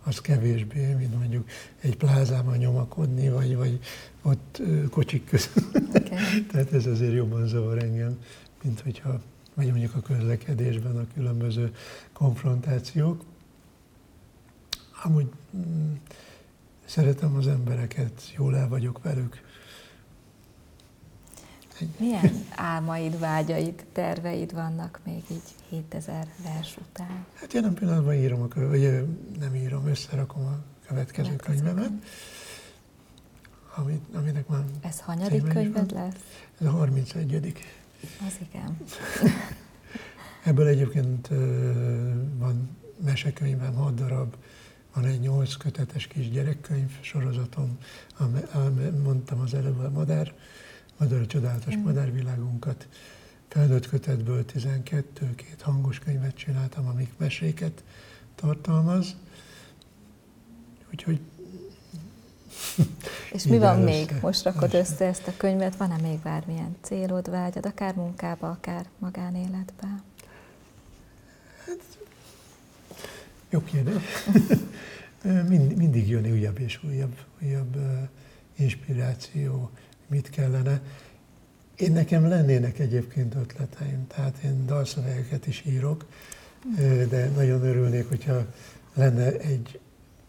az 0.04 0.20
kevésbé, 0.20 0.94
mint 0.94 1.18
mondjuk 1.18 1.48
egy 1.80 1.96
plázában 1.96 2.56
nyomakodni, 2.56 3.28
vagy, 3.28 3.56
vagy 3.56 3.78
ott 4.22 4.62
kocsik 4.90 5.24
között. 5.24 5.76
Okay. 5.88 6.18
Tehát 6.50 6.72
ez 6.72 6.86
azért 6.86 7.14
jobban 7.14 7.46
zavar 7.46 7.82
engem, 7.82 8.18
mint 8.62 8.80
hogyha 8.80 9.20
vagy 9.58 9.70
mondjuk 9.70 9.94
a 9.94 10.00
közlekedésben 10.00 10.96
a 10.96 11.06
különböző 11.14 11.74
konfrontációk. 12.12 13.24
Amúgy 15.02 15.30
mm, 15.56 15.92
szeretem 16.84 17.36
az 17.36 17.46
embereket, 17.46 18.32
jól 18.36 18.56
el 18.56 18.68
vagyok 18.68 19.02
velük. 19.02 19.42
Milyen 21.96 22.46
álmaid, 22.56 23.18
vágyaid, 23.18 23.84
terveid 23.92 24.52
vannak 24.52 25.00
még 25.04 25.22
így 25.30 25.54
7000 25.68 26.26
vers 26.44 26.76
után? 26.76 27.26
Hát 27.34 27.52
jelen 27.52 27.74
pillanatban 27.74 28.14
írom, 28.14 28.42
a, 28.42 28.60
vagy 28.60 29.06
nem 29.38 29.54
írom, 29.54 29.86
összerakom 29.86 30.46
a 30.46 30.58
következő 30.86 31.36
könyvemet. 31.36 31.90
Amit, 33.74 34.02
aminek 34.14 34.48
már 34.48 34.64
Ez 34.80 35.00
hanyadik 35.00 35.48
könyved 35.48 35.92
lesz? 35.92 36.44
Ez 36.60 36.66
a 36.66 36.70
31. 36.70 37.52
Az 38.26 38.38
igen. 38.48 38.76
Ebből 40.44 40.66
egyébként 40.66 41.28
van 42.38 42.76
mesekönyvem, 43.04 43.74
hat 43.74 43.94
darab, 43.94 44.36
van 44.94 45.04
egy 45.04 45.20
nyolc 45.20 45.54
kötetes 45.54 46.06
kis 46.06 46.30
gyerekkönyv 46.30 46.90
sorozatom, 47.00 47.78
mondtam 49.02 49.40
az 49.40 49.54
előbb 49.54 49.78
a 49.78 49.90
madár, 49.90 50.34
madár 50.96 51.20
a 51.20 51.26
csodálatos 51.26 51.76
mm. 51.76 51.82
madárvilágunkat. 51.82 52.88
Felnőtt 53.48 53.88
kötetből 53.88 54.44
12, 54.44 55.34
két 55.34 55.62
hangos 55.62 55.98
könyvet 55.98 56.36
csináltam, 56.36 56.86
amik 56.86 57.12
meséket 57.16 57.84
tartalmaz. 58.34 59.16
Úgyhogy 60.92 61.20
és 63.32 63.42
mi 63.42 63.58
van 63.58 63.80
még? 63.80 64.14
Most 64.20 64.42
rakod 64.42 64.74
össze 64.74 65.04
ezt 65.04 65.26
a 65.26 65.32
könyvet, 65.36 65.76
van-e 65.76 65.96
még 65.96 66.18
bármilyen 66.18 66.76
célod, 66.82 67.30
vágyad, 67.30 67.66
akár 67.66 67.94
munkába, 67.94 68.48
akár 68.48 68.86
magánéletbe? 68.98 70.02
Hát, 71.66 71.98
jó 73.50 73.60
kérdés. 73.60 74.02
Mind, 75.48 75.76
mindig 75.76 76.08
jön 76.08 76.30
újabb 76.30 76.58
és 76.58 76.80
újabb, 76.82 77.16
újabb 77.42 77.76
inspiráció, 78.56 79.70
mit 80.06 80.30
kellene. 80.30 80.80
Én 81.76 81.92
nekem 81.92 82.28
lennének 82.28 82.78
egyébként 82.78 83.34
ötleteim, 83.34 84.06
tehát 84.06 84.38
én 84.44 84.66
dalszövegeket 84.66 85.46
is 85.46 85.62
írok, 85.66 86.06
de 87.08 87.30
nagyon 87.36 87.62
örülnék, 87.62 88.08
hogyha 88.08 88.46
lenne 88.94 89.38
egy 89.38 89.80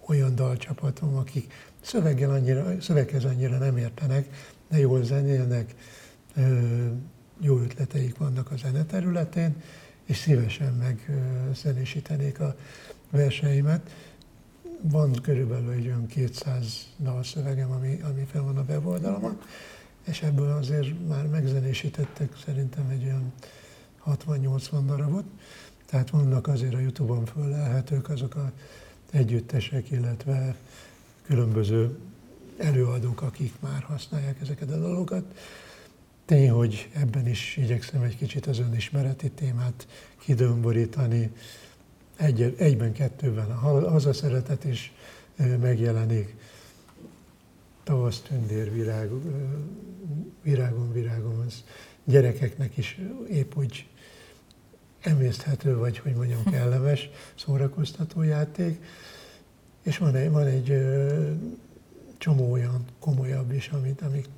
olyan 0.05 0.35
dalcsapatom, 0.35 1.15
akik 1.15 1.53
szöveggel 1.81 2.29
annyira, 2.29 2.81
szöveghez 2.81 3.23
annyira 3.23 3.57
nem 3.57 3.77
értenek, 3.77 4.27
de 4.69 4.79
jól 4.79 5.03
zenélnek, 5.03 5.75
jó 7.39 7.59
ötleteik 7.59 8.17
vannak 8.17 8.51
a 8.51 8.57
zene 8.57 8.85
területén, 8.85 9.55
és 10.05 10.17
szívesen 10.17 10.73
megzenésítenék 10.73 12.39
a 12.39 12.55
verseimet. 13.09 13.89
van 14.81 15.13
körülbelül 15.21 15.71
egy 15.71 15.85
olyan 15.85 16.07
200 16.07 16.87
dalszövegem, 16.97 17.71
ami, 17.71 17.99
ami 18.09 18.23
fel 18.31 18.41
van 18.41 18.57
a 18.57 18.63
weboldalamon, 18.67 19.39
és 20.05 20.21
ebből 20.21 20.51
azért 20.51 21.07
már 21.07 21.27
megzenésítettek 21.27 22.37
szerintem 22.45 22.89
egy 22.89 23.03
olyan 23.03 23.33
60-80 24.05 24.81
darabot, 24.85 25.25
tehát 25.85 26.09
vannak 26.09 26.47
azért 26.47 26.73
a 26.73 26.79
Youtube-on 26.79 27.25
föllelhetők 27.25 28.09
azok 28.09 28.35
a 28.35 28.51
együttesek, 29.11 29.91
illetve 29.91 30.55
különböző 31.29 31.97
előadók, 32.57 33.21
akik 33.21 33.53
már 33.59 33.81
használják 33.81 34.41
ezeket 34.41 34.71
a 34.71 34.77
dalokat. 34.77 35.23
Tény, 36.25 36.49
hogy 36.49 36.89
ebben 36.93 37.27
is 37.27 37.57
igyekszem 37.57 38.01
egy 38.01 38.17
kicsit 38.17 38.45
az 38.45 38.59
önismereti 38.59 39.29
témát 39.31 39.87
kidömborítani, 40.19 41.31
egy, 42.15 42.55
egyben, 42.57 42.93
kettőben. 42.93 43.51
A 43.51 44.13
szeretet 44.13 44.63
is 44.63 44.93
megjelenik. 45.37 46.35
Tavasz 47.83 48.19
tündér, 48.19 48.73
virág, 48.73 49.09
virágon, 50.43 50.93
virágon, 50.93 51.39
az 51.45 51.63
gyerekeknek 52.03 52.77
is 52.77 52.99
épp 53.29 53.55
úgy 53.55 53.87
emészthető, 54.99 55.77
vagy 55.77 55.97
hogy 55.97 56.13
mondjam, 56.13 56.43
kellemes, 56.43 57.09
szórakoztató 57.35 58.21
játék. 58.21 58.83
És 59.81 59.97
van 59.97 60.15
egy, 60.15 60.29
van 60.31 60.45
egy 60.45 60.73
csomó 62.17 62.51
olyan 62.51 62.85
komolyabb 62.99 63.51
is, 63.51 63.67
amit, 63.67 64.01
amit, 64.01 64.29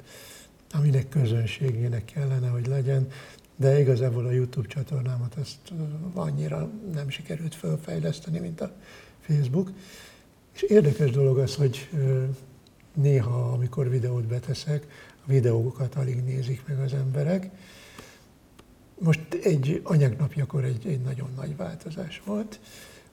aminek 0.72 1.10
közönségének 1.10 2.06
kellene, 2.06 2.48
hogy 2.48 2.68
legyen, 2.68 3.08
de 3.56 3.80
igazából 3.80 4.26
a 4.26 4.32
YouTube 4.32 4.68
csatornámat 4.68 5.36
azt 5.36 5.74
annyira 6.14 6.70
nem 6.94 7.10
sikerült 7.10 7.56
felfejleszteni, 7.56 8.40
mint 8.40 8.62
a 8.62 8.72
Facebook. 9.20 9.72
És 10.54 10.62
érdekes 10.62 11.12
dolog 11.12 11.38
az, 11.38 11.56
hogy 11.56 11.90
néha, 12.94 13.52
amikor 13.52 13.90
videót 13.90 14.24
beteszek, 14.24 14.88
a 15.26 15.32
videókat 15.32 15.96
alig 15.96 16.24
nézik 16.24 16.68
meg 16.68 16.80
az 16.80 16.94
emberek. 16.94 17.50
Most 19.00 19.34
egy 19.44 19.82
anyágnapjakor 19.84 20.64
egy, 20.64 20.88
egy 20.88 21.02
nagyon 21.02 21.30
nagy 21.36 21.56
változás 21.56 22.22
volt, 22.26 22.60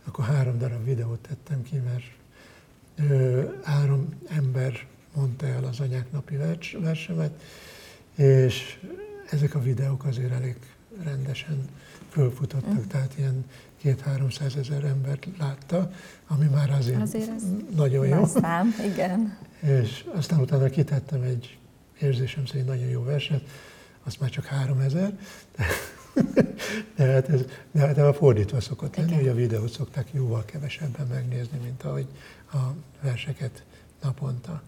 akkor 0.04 0.24
három 0.24 0.58
darab 0.58 0.84
videót 0.84 1.18
tettem 1.18 1.62
ki, 1.62 1.76
mert 1.76 2.17
három 3.62 4.08
ember 4.28 4.86
mondta 5.14 5.46
el 5.46 5.64
az 5.64 5.80
anyák 5.80 6.12
napi 6.12 6.36
vers, 6.36 6.76
versemet, 6.80 7.40
és 8.14 8.78
ezek 9.30 9.54
a 9.54 9.60
videók 9.60 10.04
azért 10.04 10.32
elég 10.32 10.56
rendesen 11.02 11.64
fölfutottak, 12.08 12.84
mm. 12.84 12.88
tehát 12.88 13.12
ilyen 13.18 13.44
két-háromszáz 13.76 14.56
ezer 14.56 14.84
embert 14.84 15.26
látta, 15.38 15.90
ami 16.26 16.46
már 16.46 16.70
azért, 16.70 17.00
azért 17.00 17.30
ez 17.30 17.42
nagyon 17.74 18.06
jó. 18.06 18.26
Szám, 18.26 18.74
igen. 18.92 19.38
És 19.60 20.04
aztán 20.14 20.40
utána 20.40 20.68
kitettem 20.68 21.22
egy 21.22 21.58
érzésem 22.00 22.46
szerint 22.46 22.66
nagyon 22.66 22.88
jó 22.88 23.02
verset, 23.02 23.42
azt 24.02 24.20
már 24.20 24.30
csak 24.30 24.44
három 24.44 24.78
ezer, 24.80 25.18
de, 25.56 25.64
hát 26.96 27.28
ez, 27.28 27.44
de, 27.70 27.80
hát 27.80 27.98
a 27.98 28.14
fordítva 28.14 28.60
szokott 28.60 28.96
lenni, 28.96 29.14
hogy 29.14 29.28
a 29.28 29.34
videót 29.34 29.70
szokták 29.70 30.08
jóval 30.12 30.44
kevesebben 30.44 31.06
megnézni, 31.06 31.58
mint 31.62 31.82
ahogy 31.82 32.06
a 32.52 32.58
verseket 33.00 33.64
naponta. 34.02 34.62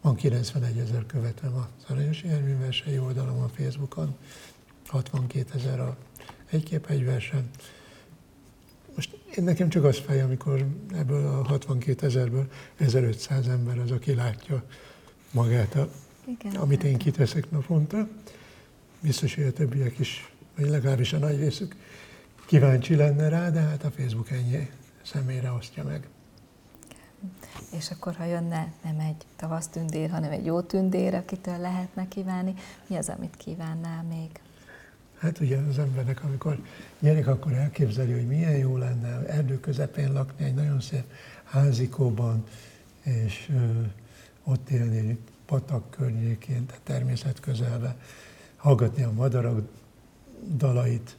Van 0.00 0.14
91 0.14 0.78
ezer 0.78 1.06
követem 1.06 1.54
a 1.54 1.68
Aranyos 1.88 2.22
Ervin 2.22 2.58
versei 2.58 2.98
oldalon 2.98 3.42
a 3.42 3.48
Facebookon, 3.48 4.16
62 4.86 5.58
ezer 5.58 5.80
a 5.80 5.96
egy 6.50 6.62
kép 6.62 6.86
egy 6.86 7.04
versen. 7.04 7.50
Most 8.94 9.18
én 9.36 9.44
nekem 9.44 9.68
csak 9.68 9.84
az 9.84 9.98
fej, 9.98 10.20
amikor 10.20 10.66
ebből 10.94 11.26
a 11.26 11.46
62 11.46 12.06
ezerből 12.06 12.46
1500 12.76 13.48
ember 13.48 13.78
az, 13.78 13.90
aki 13.90 14.14
látja 14.14 14.62
magát, 15.30 15.74
a, 15.74 15.88
Igen, 16.24 16.60
amit 16.60 16.82
én 16.82 16.96
kiteszek 16.96 17.50
naponta. 17.50 18.08
Biztos, 19.00 19.34
hogy 19.34 19.44
a 19.44 19.52
többiek 19.52 19.98
is, 19.98 20.29
vagy 20.60 20.68
legalábbis 20.68 21.12
a 21.12 21.18
nagy 21.18 21.38
részük 21.38 21.76
kíváncsi 22.46 22.94
lenne 22.94 23.28
rá, 23.28 23.50
de 23.50 23.60
hát 23.60 23.84
a 23.84 23.90
Facebook 23.90 24.30
ennyi 24.30 24.70
személyre 25.02 25.50
osztja 25.50 25.84
meg. 25.84 26.08
És 27.72 27.90
akkor, 27.90 28.14
ha 28.14 28.24
jönne 28.24 28.72
nem 28.84 28.98
egy 28.98 29.24
tavasztündér, 29.36 30.10
hanem 30.10 30.30
egy 30.30 30.44
jó 30.44 30.60
tündér, 30.60 31.14
akitől 31.14 31.58
lehetne 31.58 32.08
kívánni, 32.08 32.54
mi 32.86 32.96
az, 32.96 33.08
amit 33.08 33.36
kívánnál 33.36 34.02
még? 34.02 34.30
Hát 35.18 35.40
ugye 35.40 35.58
az 35.58 35.78
embernek, 35.78 36.24
amikor 36.24 36.58
gyerek, 36.98 37.26
akkor 37.26 37.52
elképzeli, 37.52 38.12
hogy 38.12 38.26
milyen 38.26 38.56
jó 38.56 38.76
lenne 38.76 39.26
erdő 39.26 39.60
közepén 39.60 40.12
lakni 40.12 40.44
egy 40.44 40.54
nagyon 40.54 40.80
szép 40.80 41.04
házikóban, 41.44 42.44
és 43.02 43.50
ö, 43.54 43.82
ott 44.44 44.70
élni 44.70 45.18
patak 45.46 45.90
környékén, 45.90 46.66
tehát 46.66 46.82
természet 46.82 47.40
közelbe, 47.40 47.96
hallgatni 48.56 49.02
a 49.02 49.12
madarak 49.12 49.79
dalait, 50.56 51.16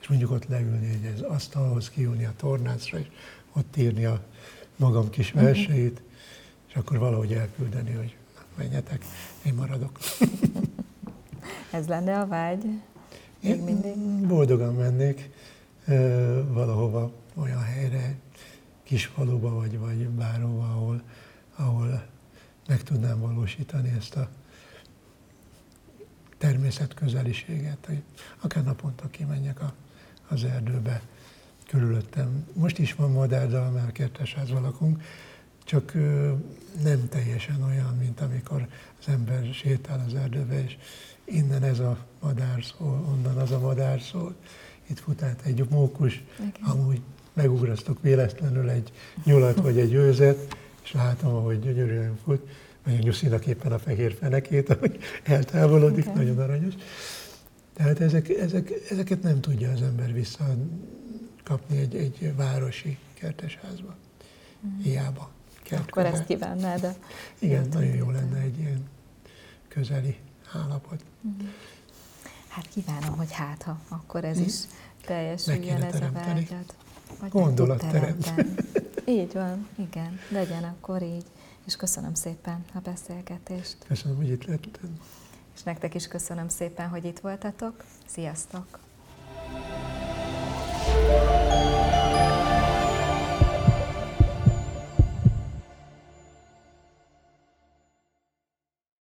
és 0.00 0.08
mondjuk 0.08 0.30
ott 0.30 0.46
leülni 0.46 0.86
egy 0.86 1.24
asztalhoz, 1.28 1.90
kiülni 1.90 2.24
a 2.24 2.32
tornácra, 2.36 2.98
és 2.98 3.06
ott 3.52 3.76
írni 3.76 4.04
a 4.04 4.22
magam 4.76 5.10
kis 5.10 5.32
mhm. 5.32 5.44
verseit, 5.44 6.02
és 6.68 6.74
akkor 6.74 6.98
valahogy 6.98 7.32
elküldeni, 7.32 7.92
hogy 7.92 8.16
menjetek, 8.56 9.04
én 9.44 9.54
maradok. 9.54 9.98
Ez 11.70 11.86
lenne 11.86 12.18
a 12.18 12.26
vágy? 12.26 12.64
Még 13.40 13.62
mindig? 13.62 14.26
Boldogan 14.26 14.74
mennék 14.74 15.30
valahova, 16.52 17.12
olyan 17.34 17.62
helyre, 17.62 18.14
kis 18.82 19.06
faluba, 19.06 19.54
vagy, 19.54 19.78
vagy 19.78 20.08
bárhova, 20.08 20.62
ahol, 20.62 21.02
ahol 21.56 22.06
meg 22.68 22.82
tudnám 22.82 23.20
valósítani 23.20 23.92
ezt 23.98 24.16
a 24.16 24.28
természet 26.38 26.94
közeliséget, 26.94 27.86
hogy 27.86 28.02
akár 28.40 28.64
naponta 28.64 29.08
kimenjek 29.10 29.60
a, 29.60 29.72
az 30.28 30.44
erdőbe, 30.44 31.02
körülöttem. 31.68 32.46
Most 32.52 32.78
is 32.78 32.94
van 32.94 33.10
madárdal, 33.10 33.70
mert 33.70 33.92
kertesházban 33.92 34.62
lakunk, 34.62 35.02
csak 35.64 35.92
nem 36.82 37.08
teljesen 37.08 37.62
olyan, 37.62 37.96
mint 38.00 38.20
amikor 38.20 38.66
az 39.00 39.08
ember 39.08 39.48
sétál 39.52 40.04
az 40.06 40.14
erdőbe, 40.14 40.64
és 40.64 40.76
innen 41.24 41.62
ez 41.62 41.78
a 41.78 41.98
madár 42.20 42.64
szól, 42.64 43.04
onnan 43.08 43.36
az 43.36 43.50
a 43.50 43.58
madár 43.58 44.00
szól. 44.00 44.34
Itt 44.86 44.98
fut 44.98 45.22
át 45.22 45.40
egy 45.44 45.66
mókus, 45.70 46.22
Igen. 46.38 46.52
amúgy 46.62 47.00
megugrasztok 47.32 48.02
véletlenül 48.02 48.70
egy 48.70 48.92
nyulat 49.24 49.60
vagy 49.60 49.78
egy 49.78 49.92
őzet, 49.92 50.56
és 50.82 50.92
látom, 50.92 51.34
ahogy 51.34 51.60
gyönyörűen 51.60 52.18
fut, 52.24 52.48
nyuszinak 52.96 53.46
éppen 53.46 53.72
a 53.72 53.78
fehér 53.78 54.16
fenekét, 54.20 54.70
ahogy 54.70 54.98
eltávolodik, 55.22 56.04
Igen. 56.04 56.16
nagyon 56.16 56.38
aranyos. 56.38 56.74
Tehát 57.72 58.00
ezek, 58.00 58.28
ezek, 58.28 58.70
ezeket 58.90 59.22
nem 59.22 59.40
tudja 59.40 59.70
az 59.70 59.82
ember 59.82 60.12
vissza 60.12 60.44
kapni 61.44 61.78
egy, 61.78 61.94
egy 61.94 62.36
városi 62.36 62.98
kertesházba. 63.14 63.96
Mm. 64.66 64.78
Hiába. 64.82 65.30
Akkor 65.70 66.06
ezt 66.06 66.24
kívánnád 66.24 66.80
de 66.80 66.94
Igen, 67.38 67.68
nagyon 67.72 67.94
jó 67.94 68.10
lenne 68.10 68.38
egy 68.40 68.58
ilyen 68.58 68.88
közeli 69.68 70.16
állapot. 70.52 71.04
Mm. 71.26 71.46
Hát 72.48 72.68
kívánom, 72.68 73.16
hogy 73.16 73.32
hát, 73.32 73.62
ha 73.62 73.80
akkor 73.88 74.24
ez 74.24 74.38
mm. 74.38 74.44
is 74.44 74.54
teljesüljön 75.04 75.82
ez 75.82 75.94
a 75.94 76.10
vágyad. 76.12 76.74
Gondolatteremt. 77.28 78.32
Így 79.08 79.32
van, 79.32 79.68
igen, 79.76 80.18
legyen 80.28 80.64
akkor 80.64 81.02
így. 81.02 81.24
És 81.68 81.76
köszönöm 81.76 82.14
szépen 82.14 82.64
a 82.74 82.78
beszélgetést. 82.78 83.76
Köszönöm, 83.86 84.16
hogy 84.16 84.28
itt 84.28 84.44
lettem. 84.44 85.00
És 85.54 85.62
nektek 85.62 85.94
is 85.94 86.08
köszönöm 86.08 86.48
szépen, 86.48 86.88
hogy 86.88 87.04
itt 87.04 87.18
voltatok. 87.18 87.84
Sziasztok! 88.06 88.87